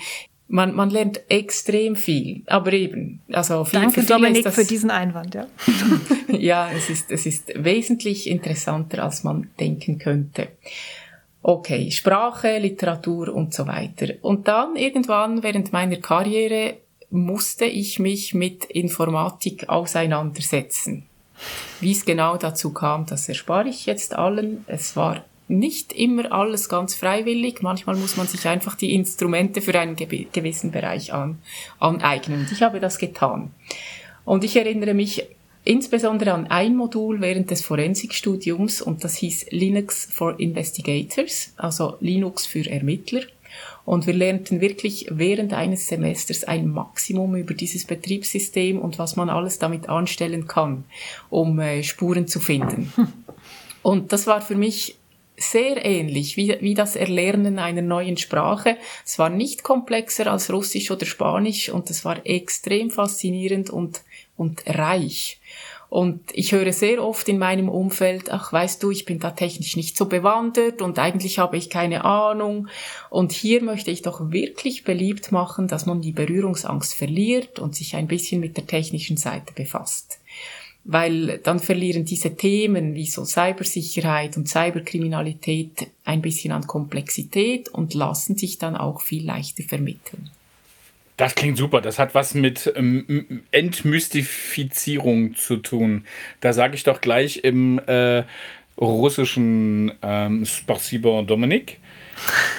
man, 0.50 0.76
man 0.76 0.90
lernt 0.90 1.22
extrem 1.30 1.96
viel. 1.96 2.42
Aber 2.48 2.74
eben, 2.74 3.22
also 3.32 3.64
viel, 3.64 3.80
Danke, 3.80 4.02
für 4.02 4.08
Dominik, 4.08 4.44
das, 4.44 4.56
für 4.56 4.66
diesen 4.66 4.92
Einwand, 4.92 5.36
ja. 5.36 5.48
ja, 6.28 6.70
es 6.72 6.90
ist, 6.90 7.12
es 7.12 7.26
ist 7.26 7.52
wesentlich 7.56 8.28
interessanter, 8.28 9.04
als 9.04 9.24
man 9.24 9.50
denken 9.60 10.00
könnte. 10.00 10.50
Okay, 11.42 11.90
Sprache, 11.92 12.58
Literatur 12.58 13.34
und 13.34 13.54
so 13.54 13.66
weiter. 13.68 14.16
Und 14.22 14.48
dann 14.48 14.76
irgendwann 14.76 15.42
während 15.44 15.72
meiner 15.72 15.98
Karriere 15.98 16.78
musste 17.12 17.66
ich 17.66 18.00
mich 18.00 18.34
mit 18.34 18.66
Informatik 18.66 19.70
auseinandersetzen. 19.70 21.06
Wie 21.80 21.92
es 21.92 22.04
genau 22.04 22.36
dazu 22.36 22.74
kam, 22.74 23.06
das 23.06 23.30
erspare 23.30 23.70
ich 23.70 23.86
jetzt 23.86 24.14
allen. 24.14 24.66
Es 24.68 24.96
war 24.96 25.24
nicht 25.50 25.94
immer 25.94 26.32
alles 26.32 26.70
ganz 26.70 26.96
freiwillig. 26.96 27.62
Manchmal 27.62 27.96
muss 27.96 28.18
man 28.18 28.28
sich 28.28 28.48
einfach 28.48 28.76
die 28.76 28.94
Instrumente 28.94 29.62
für 29.62 29.78
einen 29.78 29.96
gewissen 29.96 30.72
Bereich 30.72 31.12
an, 31.12 31.40
aneignen. 31.80 32.42
Und 32.42 32.52
ich 32.52 32.62
habe 32.62 32.80
das 32.80 32.98
getan. 32.98 33.52
Und 34.26 34.44
ich 34.44 34.56
erinnere 34.56 34.94
mich 34.94 35.26
insbesondere 35.64 36.34
an 36.34 36.48
ein 36.48 36.76
Modul 36.76 37.20
während 37.20 37.52
des 37.52 37.62
Forensikstudiums 37.62 38.82
und 38.82 39.04
das 39.04 39.16
hieß 39.18 39.48
Linux 39.50 40.08
for 40.12 40.40
Investigators, 40.40 41.54
also 41.58 41.98
Linux 42.00 42.46
für 42.46 42.70
Ermittler. 42.70 43.22
Und 43.86 44.06
wir 44.06 44.14
lernten 44.14 44.62
wirklich 44.62 45.08
während 45.10 45.54
eines 45.54 45.88
Semesters 45.88 46.44
ein 46.44 46.68
Maximum 46.70 47.36
über 47.36 47.56
dieses 47.56 47.86
Betriebssystem 47.86 48.80
und 48.80 49.00
was 49.00 49.16
man 49.16 49.30
alles 49.30 49.58
damit 49.58 49.90
anstellen 49.90 50.46
kann, 50.46 50.84
um 51.32 51.60
äh, 51.60 51.82
Spuren 51.82 52.28
zu 52.28 52.40
finden. 52.40 52.94
Und 53.82 54.12
das 54.12 54.28
war 54.28 54.42
für 54.42 54.56
mich 54.56 54.99
sehr 55.40 55.84
ähnlich 55.86 56.38
wie, 56.38 56.56
wie 56.62 56.74
das 56.74 56.96
Erlernen 56.96 57.60
einer 57.60 57.82
neuen 57.82 58.18
Sprache. 58.18 58.78
Es 59.06 59.20
war 59.20 59.30
nicht 59.30 59.64
komplexer 59.64 60.32
als 60.32 60.52
Russisch 60.52 60.92
oder 60.92 61.06
Spanisch 61.06 61.70
und 61.70 61.90
es 61.90 62.06
war 62.06 62.26
extrem 62.26 62.92
faszinierend 62.92 63.70
und, 63.70 64.04
und 64.38 64.64
reich. 64.68 65.40
Und 65.90 66.22
ich 66.34 66.52
höre 66.52 66.72
sehr 66.72 67.04
oft 67.04 67.28
in 67.28 67.40
meinem 67.40 67.68
Umfeld, 67.68 68.30
ach 68.30 68.54
weißt 68.54 68.84
du, 68.84 68.92
ich 68.92 69.06
bin 69.06 69.18
da 69.18 69.32
technisch 69.32 69.76
nicht 69.76 69.98
so 69.98 70.06
bewandert 70.06 70.84
und 70.84 71.00
eigentlich 71.00 71.40
habe 71.40 71.58
ich 71.58 71.72
keine 71.72 72.06
Ahnung. 72.06 72.68
Und 73.10 73.32
hier 73.32 73.64
möchte 73.64 73.90
ich 73.90 74.04
doch 74.04 74.32
wirklich 74.32 74.84
beliebt 74.84 75.32
machen, 75.32 75.68
dass 75.68 75.88
man 75.88 76.02
die 76.02 76.12
Berührungsangst 76.12 76.94
verliert 76.94 77.58
und 77.58 77.76
sich 77.76 77.96
ein 77.96 78.08
bisschen 78.08 78.40
mit 78.40 78.56
der 78.56 78.68
technischen 78.68 79.18
Seite 79.18 79.52
befasst 79.54 80.20
weil 80.84 81.40
dann 81.44 81.60
verlieren 81.60 82.06
diese 82.06 82.36
Themen 82.36 82.96
wie 82.96 83.06
so 83.06 83.26
Cybersicherheit 83.26 84.38
und 84.38 84.48
Cyberkriminalität 84.48 85.88
ein 86.06 86.22
bisschen 86.22 86.52
an 86.52 86.66
Komplexität 86.68 87.70
und 87.70 87.94
lassen 87.94 88.38
sich 88.38 88.58
dann 88.58 88.76
auch 88.76 89.02
viel 89.02 89.26
leichter 89.26 89.64
vermitteln. 89.64 90.30
Das 91.18 91.36
klingt 91.36 91.58
super. 91.58 91.82
Das 91.82 92.00
hat 92.00 92.16
was 92.16 92.34
mit 92.34 92.72
ähm, 92.78 93.44
Entmystifizierung 93.52 95.36
zu 95.36 95.58
tun. 95.58 96.06
Da 96.40 96.54
sage 96.54 96.76
ich 96.76 96.84
doch 96.84 97.02
gleich 97.02 97.44
im 97.44 97.78
äh, 97.88 98.24
russischen 98.80 99.92
ähm, 100.02 100.46
Spasibo 100.46 101.22
Dominik. 101.24 101.80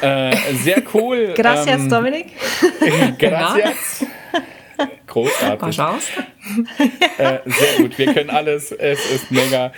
Äh, 0.03 0.37
sehr 0.63 0.83
cool. 0.93 1.33
Gracias, 1.37 1.81
ähm, 1.81 1.89
Dominik. 1.89 2.27
Gracias. 3.19 4.05
Großartig. 5.07 5.79
äh, 7.19 7.39
sehr 7.45 7.77
gut, 7.79 7.99
wir 7.99 8.15
können 8.15 8.31
alles. 8.31 8.73
Es 8.73 9.11
ist 9.11 9.31
mega. 9.31 9.73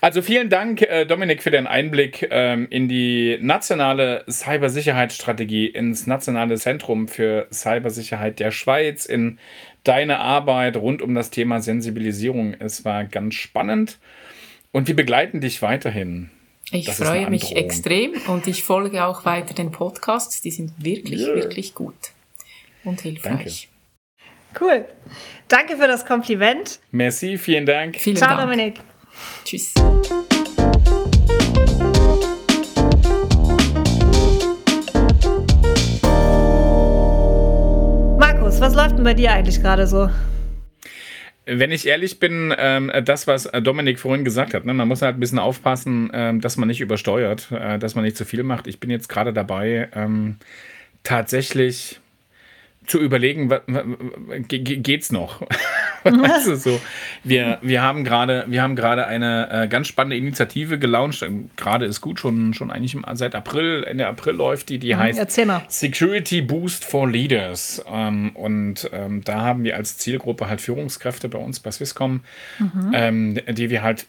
Also 0.00 0.22
vielen 0.22 0.48
Dank, 0.48 0.82
äh, 0.82 1.04
Dominik, 1.04 1.42
für 1.42 1.50
den 1.50 1.66
Einblick 1.66 2.26
ähm, 2.30 2.66
in 2.70 2.88
die 2.88 3.38
nationale 3.40 4.24
Cybersicherheitsstrategie, 4.28 5.66
ins 5.66 6.06
nationale 6.06 6.56
Zentrum 6.56 7.08
für 7.08 7.46
Cybersicherheit 7.52 8.40
der 8.40 8.50
Schweiz, 8.50 9.06
in 9.06 9.38
deine 9.84 10.18
Arbeit 10.18 10.76
rund 10.76 11.02
um 11.02 11.14
das 11.14 11.30
Thema 11.30 11.60
Sensibilisierung. 11.60 12.54
Es 12.58 12.84
war 12.84 13.04
ganz 13.04 13.34
spannend 13.34 13.98
und 14.72 14.88
wir 14.88 14.96
begleiten 14.96 15.40
dich 15.40 15.62
weiterhin. 15.62 16.30
Ich 16.72 16.86
das 16.86 16.96
freue 16.96 17.30
mich 17.30 17.54
extrem 17.54 18.14
und 18.26 18.48
ich 18.48 18.64
folge 18.64 19.04
auch 19.04 19.24
weiter 19.24 19.54
den 19.54 19.70
Podcasts. 19.70 20.40
Die 20.40 20.50
sind 20.50 20.72
wirklich, 20.78 21.20
yeah. 21.20 21.36
wirklich 21.36 21.74
gut 21.74 21.94
und 22.82 23.00
hilfreich. 23.02 23.68
Danke. 23.68 23.75
Cool. 24.58 24.86
Danke 25.48 25.76
für 25.76 25.86
das 25.86 26.06
Kompliment. 26.06 26.80
Merci, 26.90 27.36
vielen 27.36 27.66
Dank. 27.66 27.96
Vielen 27.96 28.16
Ciao, 28.16 28.36
Dank. 28.36 28.42
Dominik. 28.42 28.80
Tschüss. 29.44 29.74
Markus, 38.18 38.60
was 38.60 38.74
läuft 38.74 38.96
denn 38.96 39.04
bei 39.04 39.14
dir 39.14 39.32
eigentlich 39.32 39.60
gerade 39.60 39.86
so? 39.86 40.08
Wenn 41.44 41.70
ich 41.70 41.86
ehrlich 41.86 42.18
bin, 42.18 42.52
ähm, 42.58 42.90
das, 43.04 43.28
was 43.28 43.44
Dominik 43.62 44.00
vorhin 44.00 44.24
gesagt 44.24 44.52
hat, 44.52 44.64
ne, 44.64 44.74
man 44.74 44.88
muss 44.88 45.02
halt 45.02 45.16
ein 45.16 45.20
bisschen 45.20 45.38
aufpassen, 45.38 46.10
ähm, 46.12 46.40
dass 46.40 46.56
man 46.56 46.66
nicht 46.66 46.80
übersteuert, 46.80 47.52
äh, 47.52 47.78
dass 47.78 47.94
man 47.94 48.04
nicht 48.04 48.16
zu 48.16 48.24
viel 48.24 48.42
macht. 48.42 48.66
Ich 48.66 48.80
bin 48.80 48.90
jetzt 48.90 49.08
gerade 49.08 49.32
dabei, 49.32 49.88
ähm, 49.94 50.38
tatsächlich 51.04 52.00
zu 52.86 53.00
überlegen, 53.00 53.52
geht's 54.48 55.12
noch? 55.12 55.42
weißt 56.04 56.46
du, 56.46 56.56
so. 56.56 56.80
Wir, 57.24 57.58
wir 57.62 57.82
haben 57.82 58.04
gerade, 58.04 58.44
wir 58.48 58.62
haben 58.62 58.76
gerade 58.76 59.06
eine 59.06 59.48
äh, 59.50 59.68
ganz 59.68 59.88
spannende 59.88 60.16
Initiative 60.16 60.78
gelauncht. 60.78 61.22
Ähm, 61.22 61.50
gerade 61.56 61.84
ist 61.84 62.00
gut, 62.00 62.20
schon, 62.20 62.54
schon 62.54 62.70
eigentlich 62.70 62.94
im, 62.94 63.04
seit 63.14 63.34
April, 63.34 63.84
Ende 63.84 64.06
April 64.06 64.34
läuft 64.34 64.68
die, 64.68 64.78
die 64.78 64.94
mhm, 64.94 64.98
heißt 64.98 65.18
Security 65.68 66.42
Boost 66.42 66.84
for 66.84 67.08
Leaders. 67.08 67.84
Ähm, 67.90 68.30
und 68.34 68.88
ähm, 68.92 69.22
da 69.24 69.42
haben 69.42 69.64
wir 69.64 69.76
als 69.76 69.98
Zielgruppe 69.98 70.48
halt 70.48 70.60
Führungskräfte 70.60 71.28
bei 71.28 71.38
uns 71.38 71.60
bei 71.60 71.70
Swisscom, 71.70 72.20
mhm. 72.58 72.90
ähm, 72.92 73.40
die 73.48 73.70
wir 73.70 73.82
halt 73.82 74.06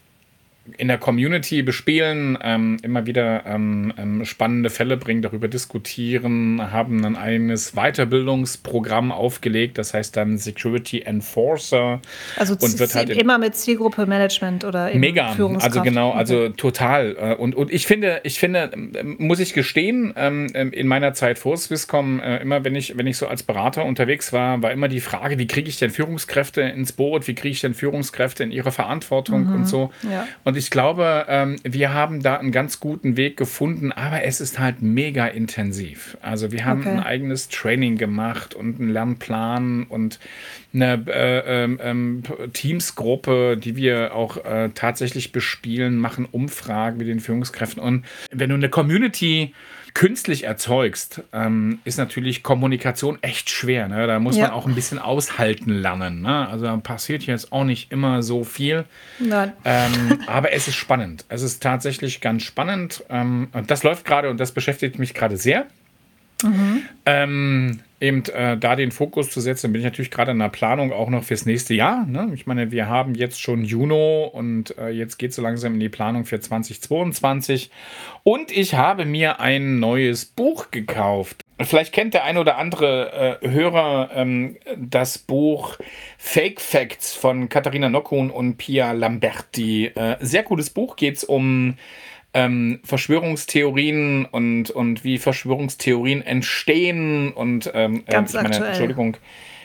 in 0.76 0.88
der 0.88 0.98
Community 0.98 1.62
bespielen, 1.62 2.38
ähm, 2.42 2.76
immer 2.82 3.06
wieder 3.06 3.46
ähm, 3.46 3.92
ähm, 3.96 4.24
spannende 4.24 4.70
Fälle 4.70 4.96
bringen, 4.96 5.22
darüber 5.22 5.48
diskutieren, 5.48 6.72
haben 6.72 7.04
ein 7.04 7.16
eigenes 7.16 7.72
Weiterbildungsprogramm 7.72 9.12
aufgelegt, 9.12 9.78
das 9.78 9.94
heißt 9.94 10.16
dann 10.16 10.38
Security 10.38 11.00
Enforcer. 11.02 12.00
Also 12.36 12.54
und 12.54 12.78
wird 12.78 12.94
halt 12.94 13.10
immer 13.10 13.38
mit 13.38 13.54
Zielgruppe 13.54 14.06
Management 14.06 14.64
oder 14.64 14.92
mega, 14.94 15.34
also 15.60 15.82
genau, 15.82 16.12
also 16.12 16.44
okay. 16.44 16.52
total. 16.56 17.16
Äh, 17.18 17.34
und, 17.34 17.54
und 17.54 17.72
ich 17.72 17.86
finde, 17.86 18.20
ich 18.24 18.38
finde, 18.38 18.70
muss 19.18 19.40
ich 19.40 19.54
gestehen, 19.54 20.12
ähm, 20.16 20.48
in 20.48 20.86
meiner 20.86 21.14
Zeit 21.14 21.38
vor 21.38 21.56
Swisscom, 21.56 22.20
äh, 22.20 22.38
immer 22.38 22.64
wenn 22.64 22.74
ich, 22.74 22.96
wenn 22.98 23.06
ich 23.06 23.16
so 23.16 23.26
als 23.26 23.42
Berater 23.42 23.84
unterwegs 23.84 24.32
war, 24.32 24.62
war 24.62 24.72
immer 24.72 24.88
die 24.88 25.00
Frage, 25.00 25.38
wie 25.38 25.46
kriege 25.46 25.68
ich 25.68 25.78
denn 25.78 25.90
Führungskräfte 25.90 26.62
ins 26.62 26.92
Boot, 26.92 27.26
wie 27.28 27.34
kriege 27.34 27.52
ich 27.52 27.60
denn 27.60 27.74
Führungskräfte 27.74 28.44
in 28.44 28.50
ihre 28.50 28.72
Verantwortung 28.72 29.46
mhm. 29.46 29.54
und 29.54 29.68
so. 29.68 29.90
Ja. 30.10 30.26
Und 30.44 30.57
ich 30.58 30.70
glaube, 30.70 31.26
ähm, 31.28 31.56
wir 31.62 31.94
haben 31.94 32.20
da 32.20 32.36
einen 32.36 32.50
ganz 32.50 32.80
guten 32.80 33.16
Weg 33.16 33.36
gefunden, 33.36 33.92
aber 33.92 34.24
es 34.24 34.40
ist 34.40 34.58
halt 34.58 34.82
mega 34.82 35.26
intensiv. 35.26 36.18
Also 36.20 36.50
wir 36.50 36.64
haben 36.64 36.80
okay. 36.80 36.90
ein 36.90 37.00
eigenes 37.00 37.48
Training 37.48 37.96
gemacht 37.96 38.54
und 38.54 38.80
einen 38.80 38.90
Lernplan 38.90 39.84
und 39.84 40.18
eine 40.74 41.04
äh, 41.06 41.64
ähm, 41.64 41.78
ähm 41.80 42.22
Teamsgruppe, 42.52 43.56
die 43.56 43.76
wir 43.76 44.14
auch 44.14 44.44
äh, 44.44 44.70
tatsächlich 44.74 45.30
bespielen, 45.30 45.96
machen 45.96 46.26
Umfragen 46.30 46.98
mit 46.98 47.06
den 47.06 47.20
Führungskräften. 47.20 47.80
Und 47.80 48.04
wenn 48.32 48.50
du 48.50 48.56
eine 48.56 48.68
Community 48.68 49.54
künstlich 49.94 50.44
erzeugst, 50.44 51.22
ähm, 51.32 51.80
ist 51.84 51.98
natürlich 51.98 52.42
Kommunikation 52.42 53.18
echt 53.22 53.50
schwer. 53.50 53.88
Ne? 53.88 54.06
Da 54.06 54.18
muss 54.18 54.36
ja. 54.36 54.44
man 54.44 54.52
auch 54.52 54.66
ein 54.66 54.74
bisschen 54.74 54.98
aushalten 54.98 55.70
lernen. 55.70 56.22
Ne? 56.22 56.48
Also 56.48 56.64
da 56.64 56.76
passiert 56.76 57.24
jetzt 57.24 57.52
auch 57.52 57.64
nicht 57.64 57.92
immer 57.92 58.22
so 58.22 58.44
viel. 58.44 58.84
Ähm, 59.64 60.20
aber 60.26 60.52
es 60.52 60.68
ist 60.68 60.76
spannend. 60.76 61.24
Es 61.28 61.42
ist 61.42 61.62
tatsächlich 61.62 62.20
ganz 62.20 62.42
spannend. 62.42 63.04
Ähm, 63.08 63.48
und 63.52 63.70
das 63.70 63.82
läuft 63.82 64.04
gerade 64.04 64.30
und 64.30 64.38
das 64.38 64.52
beschäftigt 64.52 64.98
mich 64.98 65.14
gerade 65.14 65.36
sehr. 65.36 65.66
Mhm. 66.42 66.82
Ähm, 67.06 67.80
eben 68.00 68.24
äh, 68.26 68.56
da 68.56 68.76
den 68.76 68.92
Fokus 68.92 69.30
zu 69.30 69.40
setzen, 69.40 69.72
bin 69.72 69.80
ich 69.80 69.84
natürlich 69.84 70.10
gerade 70.10 70.30
in 70.30 70.38
der 70.38 70.48
Planung 70.48 70.92
auch 70.92 71.08
noch 71.08 71.24
fürs 71.24 71.46
nächste 71.46 71.74
Jahr. 71.74 72.06
Ne? 72.06 72.30
Ich 72.34 72.46
meine, 72.46 72.70
wir 72.70 72.88
haben 72.88 73.14
jetzt 73.14 73.40
schon 73.40 73.64
Juni 73.64 74.28
und 74.32 74.76
äh, 74.78 74.90
jetzt 74.90 75.18
geht 75.18 75.30
es 75.30 75.36
so 75.36 75.42
langsam 75.42 75.74
in 75.74 75.80
die 75.80 75.88
Planung 75.88 76.24
für 76.24 76.38
2022. 76.38 77.70
Und 78.22 78.56
ich 78.56 78.74
habe 78.74 79.04
mir 79.04 79.40
ein 79.40 79.80
neues 79.80 80.26
Buch 80.26 80.70
gekauft. 80.70 81.44
Vielleicht 81.60 81.92
kennt 81.92 82.14
der 82.14 82.24
ein 82.24 82.38
oder 82.38 82.56
andere 82.56 83.40
äh, 83.42 83.48
Hörer 83.50 84.10
ähm, 84.14 84.56
das 84.76 85.18
Buch 85.18 85.76
Fake 86.16 86.60
Facts 86.60 87.14
von 87.14 87.48
Katharina 87.48 87.88
Nockhuhn 87.88 88.30
und 88.30 88.58
Pia 88.58 88.92
Lamberti. 88.92 89.86
Äh, 89.86 90.16
sehr 90.20 90.44
cooles 90.44 90.70
Buch, 90.70 90.94
geht 90.94 91.16
es 91.16 91.24
um 91.24 91.74
ähm, 92.38 92.78
Verschwörungstheorien 92.84 94.24
und, 94.26 94.70
und 94.70 95.02
wie 95.02 95.18
Verschwörungstheorien 95.18 96.22
entstehen 96.22 97.32
und 97.32 97.70
ähm, 97.74 98.04
äh, 98.06 98.12
Ganz 98.12 98.30
ich 98.30 98.36
meine, 98.36 98.48
aktuell. 98.48 98.68
Entschuldigung, 98.68 99.16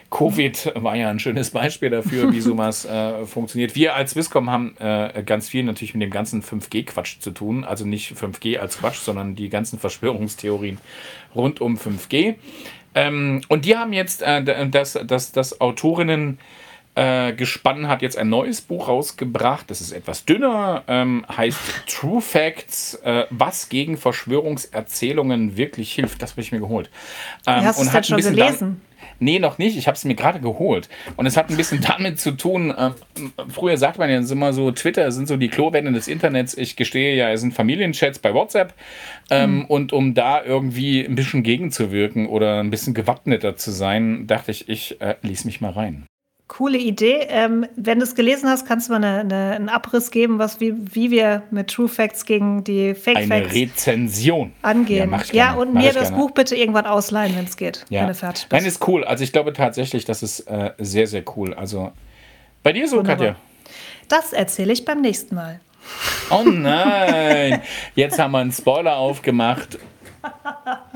Covid 0.09 0.73
war 0.75 0.95
ja 0.95 1.09
ein 1.09 1.19
schönes 1.19 1.51
Beispiel 1.51 1.91
dafür, 1.91 2.31
wie 2.31 2.41
sowas 2.49 2.85
äh, 2.85 3.25
funktioniert. 3.25 3.75
Wir 3.75 3.95
als 3.95 4.11
Swisscom 4.11 4.49
haben 4.49 4.75
äh, 4.79 5.21
ganz 5.23 5.49
viel 5.49 5.63
natürlich 5.63 5.93
mit 5.93 6.01
dem 6.01 6.09
ganzen 6.09 6.41
5G-Quatsch 6.41 7.19
zu 7.19 7.29
tun. 7.29 7.63
Also 7.63 7.85
nicht 7.85 8.15
5G 8.15 8.57
als 8.57 8.79
Quatsch, 8.79 8.99
sondern 8.99 9.35
die 9.35 9.49
ganzen 9.49 9.77
Verschwörungstheorien 9.77 10.79
rund 11.35 11.61
um 11.61 11.77
5G. 11.77 12.35
Ähm, 12.95 13.41
und 13.49 13.65
die 13.65 13.77
haben 13.77 13.93
jetzt 13.93 14.23
äh, 14.23 14.67
das, 14.67 14.99
das, 15.05 15.31
das 15.31 15.61
Autorinnen 15.61 16.39
äh, 16.95 17.33
Gespann 17.33 17.87
hat 17.87 18.01
jetzt 18.01 18.17
ein 18.17 18.29
neues 18.29 18.61
Buch 18.61 18.87
rausgebracht. 18.87 19.69
Das 19.69 19.81
ist 19.81 19.91
etwas 19.91 20.25
dünner, 20.25 20.83
ähm, 20.87 21.25
heißt 21.35 21.59
True 21.87 22.21
Facts, 22.21 22.95
äh, 23.03 23.25
was 23.29 23.69
gegen 23.69 23.97
Verschwörungserzählungen 23.97 25.57
wirklich 25.57 25.93
hilft. 25.93 26.21
Das 26.21 26.31
habe 26.31 26.41
ich 26.41 26.51
mir 26.51 26.59
geholt. 26.59 26.89
Ähm, 27.47 27.63
hast 27.63 27.81
du 27.81 27.97
es 27.97 28.07
schon 28.07 28.21
gelesen? 28.21 28.81
Nee, 29.19 29.39
noch 29.39 29.57
nicht. 29.57 29.77
Ich 29.77 29.87
habe 29.87 29.95
es 29.95 30.05
mir 30.05 30.15
gerade 30.15 30.39
geholt. 30.39 30.89
Und 31.15 31.25
es 31.25 31.37
hat 31.37 31.49
ein 31.49 31.57
bisschen 31.57 31.81
damit 31.87 32.19
zu 32.19 32.31
tun, 32.31 32.71
äh, 32.71 32.91
früher 33.49 33.77
sagt 33.77 33.97
man 33.97 34.09
ja 34.09 34.19
immer 34.19 34.53
so, 34.53 34.71
Twitter 34.71 35.11
sind 35.11 35.27
so 35.27 35.37
die 35.37 35.49
Klowände 35.49 35.91
des 35.91 36.07
Internets. 36.07 36.55
Ich 36.57 36.75
gestehe 36.75 37.15
ja, 37.15 37.31
es 37.31 37.41
sind 37.41 37.53
Familienchats 37.53 38.19
bei 38.19 38.33
WhatsApp. 38.33 38.73
Ähm, 39.29 39.59
mhm. 39.59 39.65
Und 39.65 39.93
um 39.93 40.13
da 40.13 40.43
irgendwie 40.43 41.03
ein 41.03 41.15
bisschen 41.15 41.43
gegenzuwirken 41.43 42.27
oder 42.27 42.59
ein 42.59 42.69
bisschen 42.69 42.93
gewappneter 42.93 43.55
zu 43.55 43.71
sein, 43.71 44.27
dachte 44.27 44.51
ich, 44.51 44.69
ich 44.69 45.01
äh, 45.01 45.15
lies 45.21 45.45
mich 45.45 45.61
mal 45.61 45.71
rein. 45.71 46.05
Coole 46.47 46.77
Idee. 46.77 47.25
Ähm, 47.29 47.65
wenn 47.75 47.99
du 47.99 48.05
es 48.05 48.15
gelesen 48.15 48.49
hast, 48.49 48.67
kannst 48.67 48.87
du 48.87 48.93
mal 48.93 49.03
eine, 49.03 49.21
eine, 49.21 49.55
einen 49.55 49.69
Abriss 49.69 50.11
geben, 50.11 50.39
was, 50.39 50.59
wie, 50.59 50.73
wie 50.77 51.09
wir 51.09 51.43
mit 51.51 51.69
True 51.69 51.87
Facts 51.87 52.25
gegen 52.25 52.63
die 52.63 52.93
Fake 52.93 53.17
eine 53.17 53.27
Facts 53.27 53.53
Rezension 53.55 54.51
angehen. 54.61 55.11
Ja, 55.11 55.21
ja 55.31 55.53
und 55.53 55.73
mir 55.73 55.93
das 55.93 56.09
gerne. 56.09 56.17
Buch 56.17 56.31
bitte 56.31 56.55
irgendwann 56.55 56.85
ausleihen, 56.85 57.35
wenn 57.35 57.45
es 57.45 57.57
geht, 57.57 57.85
ja. 57.89 58.01
wenn 58.01 58.09
du 58.09 58.15
fertig 58.15 58.43
bist. 58.43 58.51
Nein, 58.51 58.65
ist 58.65 58.87
cool. 58.87 59.03
Also 59.03 59.23
ich 59.23 59.31
glaube 59.31 59.53
tatsächlich, 59.53 60.05
das 60.05 60.21
ist 60.21 60.41
äh, 60.41 60.71
sehr, 60.77 61.07
sehr 61.07 61.23
cool. 61.35 61.53
Also 61.53 61.91
bei 62.61 62.73
dir 62.73 62.87
so, 62.87 62.97
Wunderbar. 62.97 63.27
Katja? 63.27 63.35
Das 64.09 64.33
erzähle 64.33 64.73
ich 64.73 64.85
beim 64.85 65.01
nächsten 65.01 65.35
Mal. 65.35 65.59
Oh 66.29 66.43
nein! 66.43 67.61
Jetzt 67.95 68.19
haben 68.19 68.31
wir 68.31 68.39
einen 68.39 68.51
Spoiler 68.51 68.97
aufgemacht 68.97 69.79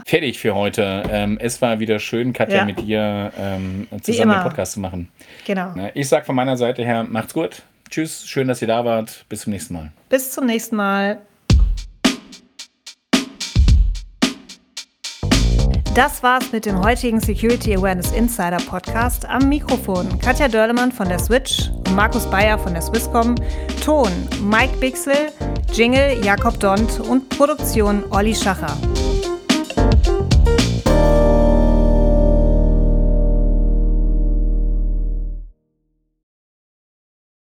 fertig 0.05 0.39
für 0.39 0.55
heute. 0.55 1.03
Ähm, 1.09 1.37
es 1.41 1.61
war 1.61 1.79
wieder 1.79 1.99
schön, 1.99 2.33
Katja, 2.33 2.57
ja. 2.57 2.65
mit 2.65 2.79
dir 2.79 3.31
ähm, 3.37 3.87
zusammen 4.01 4.33
den 4.33 4.43
Podcast 4.43 4.73
zu 4.73 4.79
machen. 4.79 5.09
Genau. 5.45 5.73
Ich 5.93 6.07
sage 6.09 6.25
von 6.25 6.35
meiner 6.35 6.57
Seite 6.57 6.83
her, 6.83 7.03
macht's 7.03 7.33
gut. 7.33 7.63
Tschüss, 7.89 8.27
schön, 8.27 8.47
dass 8.47 8.61
ihr 8.61 8.67
da 8.67 8.83
wart. 8.83 9.25
Bis 9.29 9.41
zum 9.41 9.53
nächsten 9.53 9.73
Mal. 9.73 9.91
Bis 10.09 10.31
zum 10.31 10.45
nächsten 10.45 10.75
Mal. 10.75 11.21
Das 15.97 16.21
war's 16.21 16.51
mit 16.51 16.67
dem 16.67 16.83
heutigen 16.83 17.19
Security 17.19 17.75
Awareness 17.75 18.11
Insider 18.11 18.57
Podcast. 18.57 19.25
Am 19.25 19.49
Mikrofon 19.49 20.19
Katja 20.19 20.47
Dörlemann 20.47 20.91
von 20.91 21.09
der 21.09 21.17
Switch 21.17 21.71
Markus 21.95 22.29
Bayer 22.29 22.59
von 22.59 22.73
der 22.73 22.83
Swisscom. 22.83 23.33
Ton 23.83 24.11
Mike 24.43 24.77
Bixel, 24.77 25.31
Jingle 25.73 26.23
Jakob 26.23 26.59
Dont 26.59 26.99
und 26.99 27.27
Produktion 27.29 28.03
Olli 28.11 28.35
Schacher. 28.35 28.77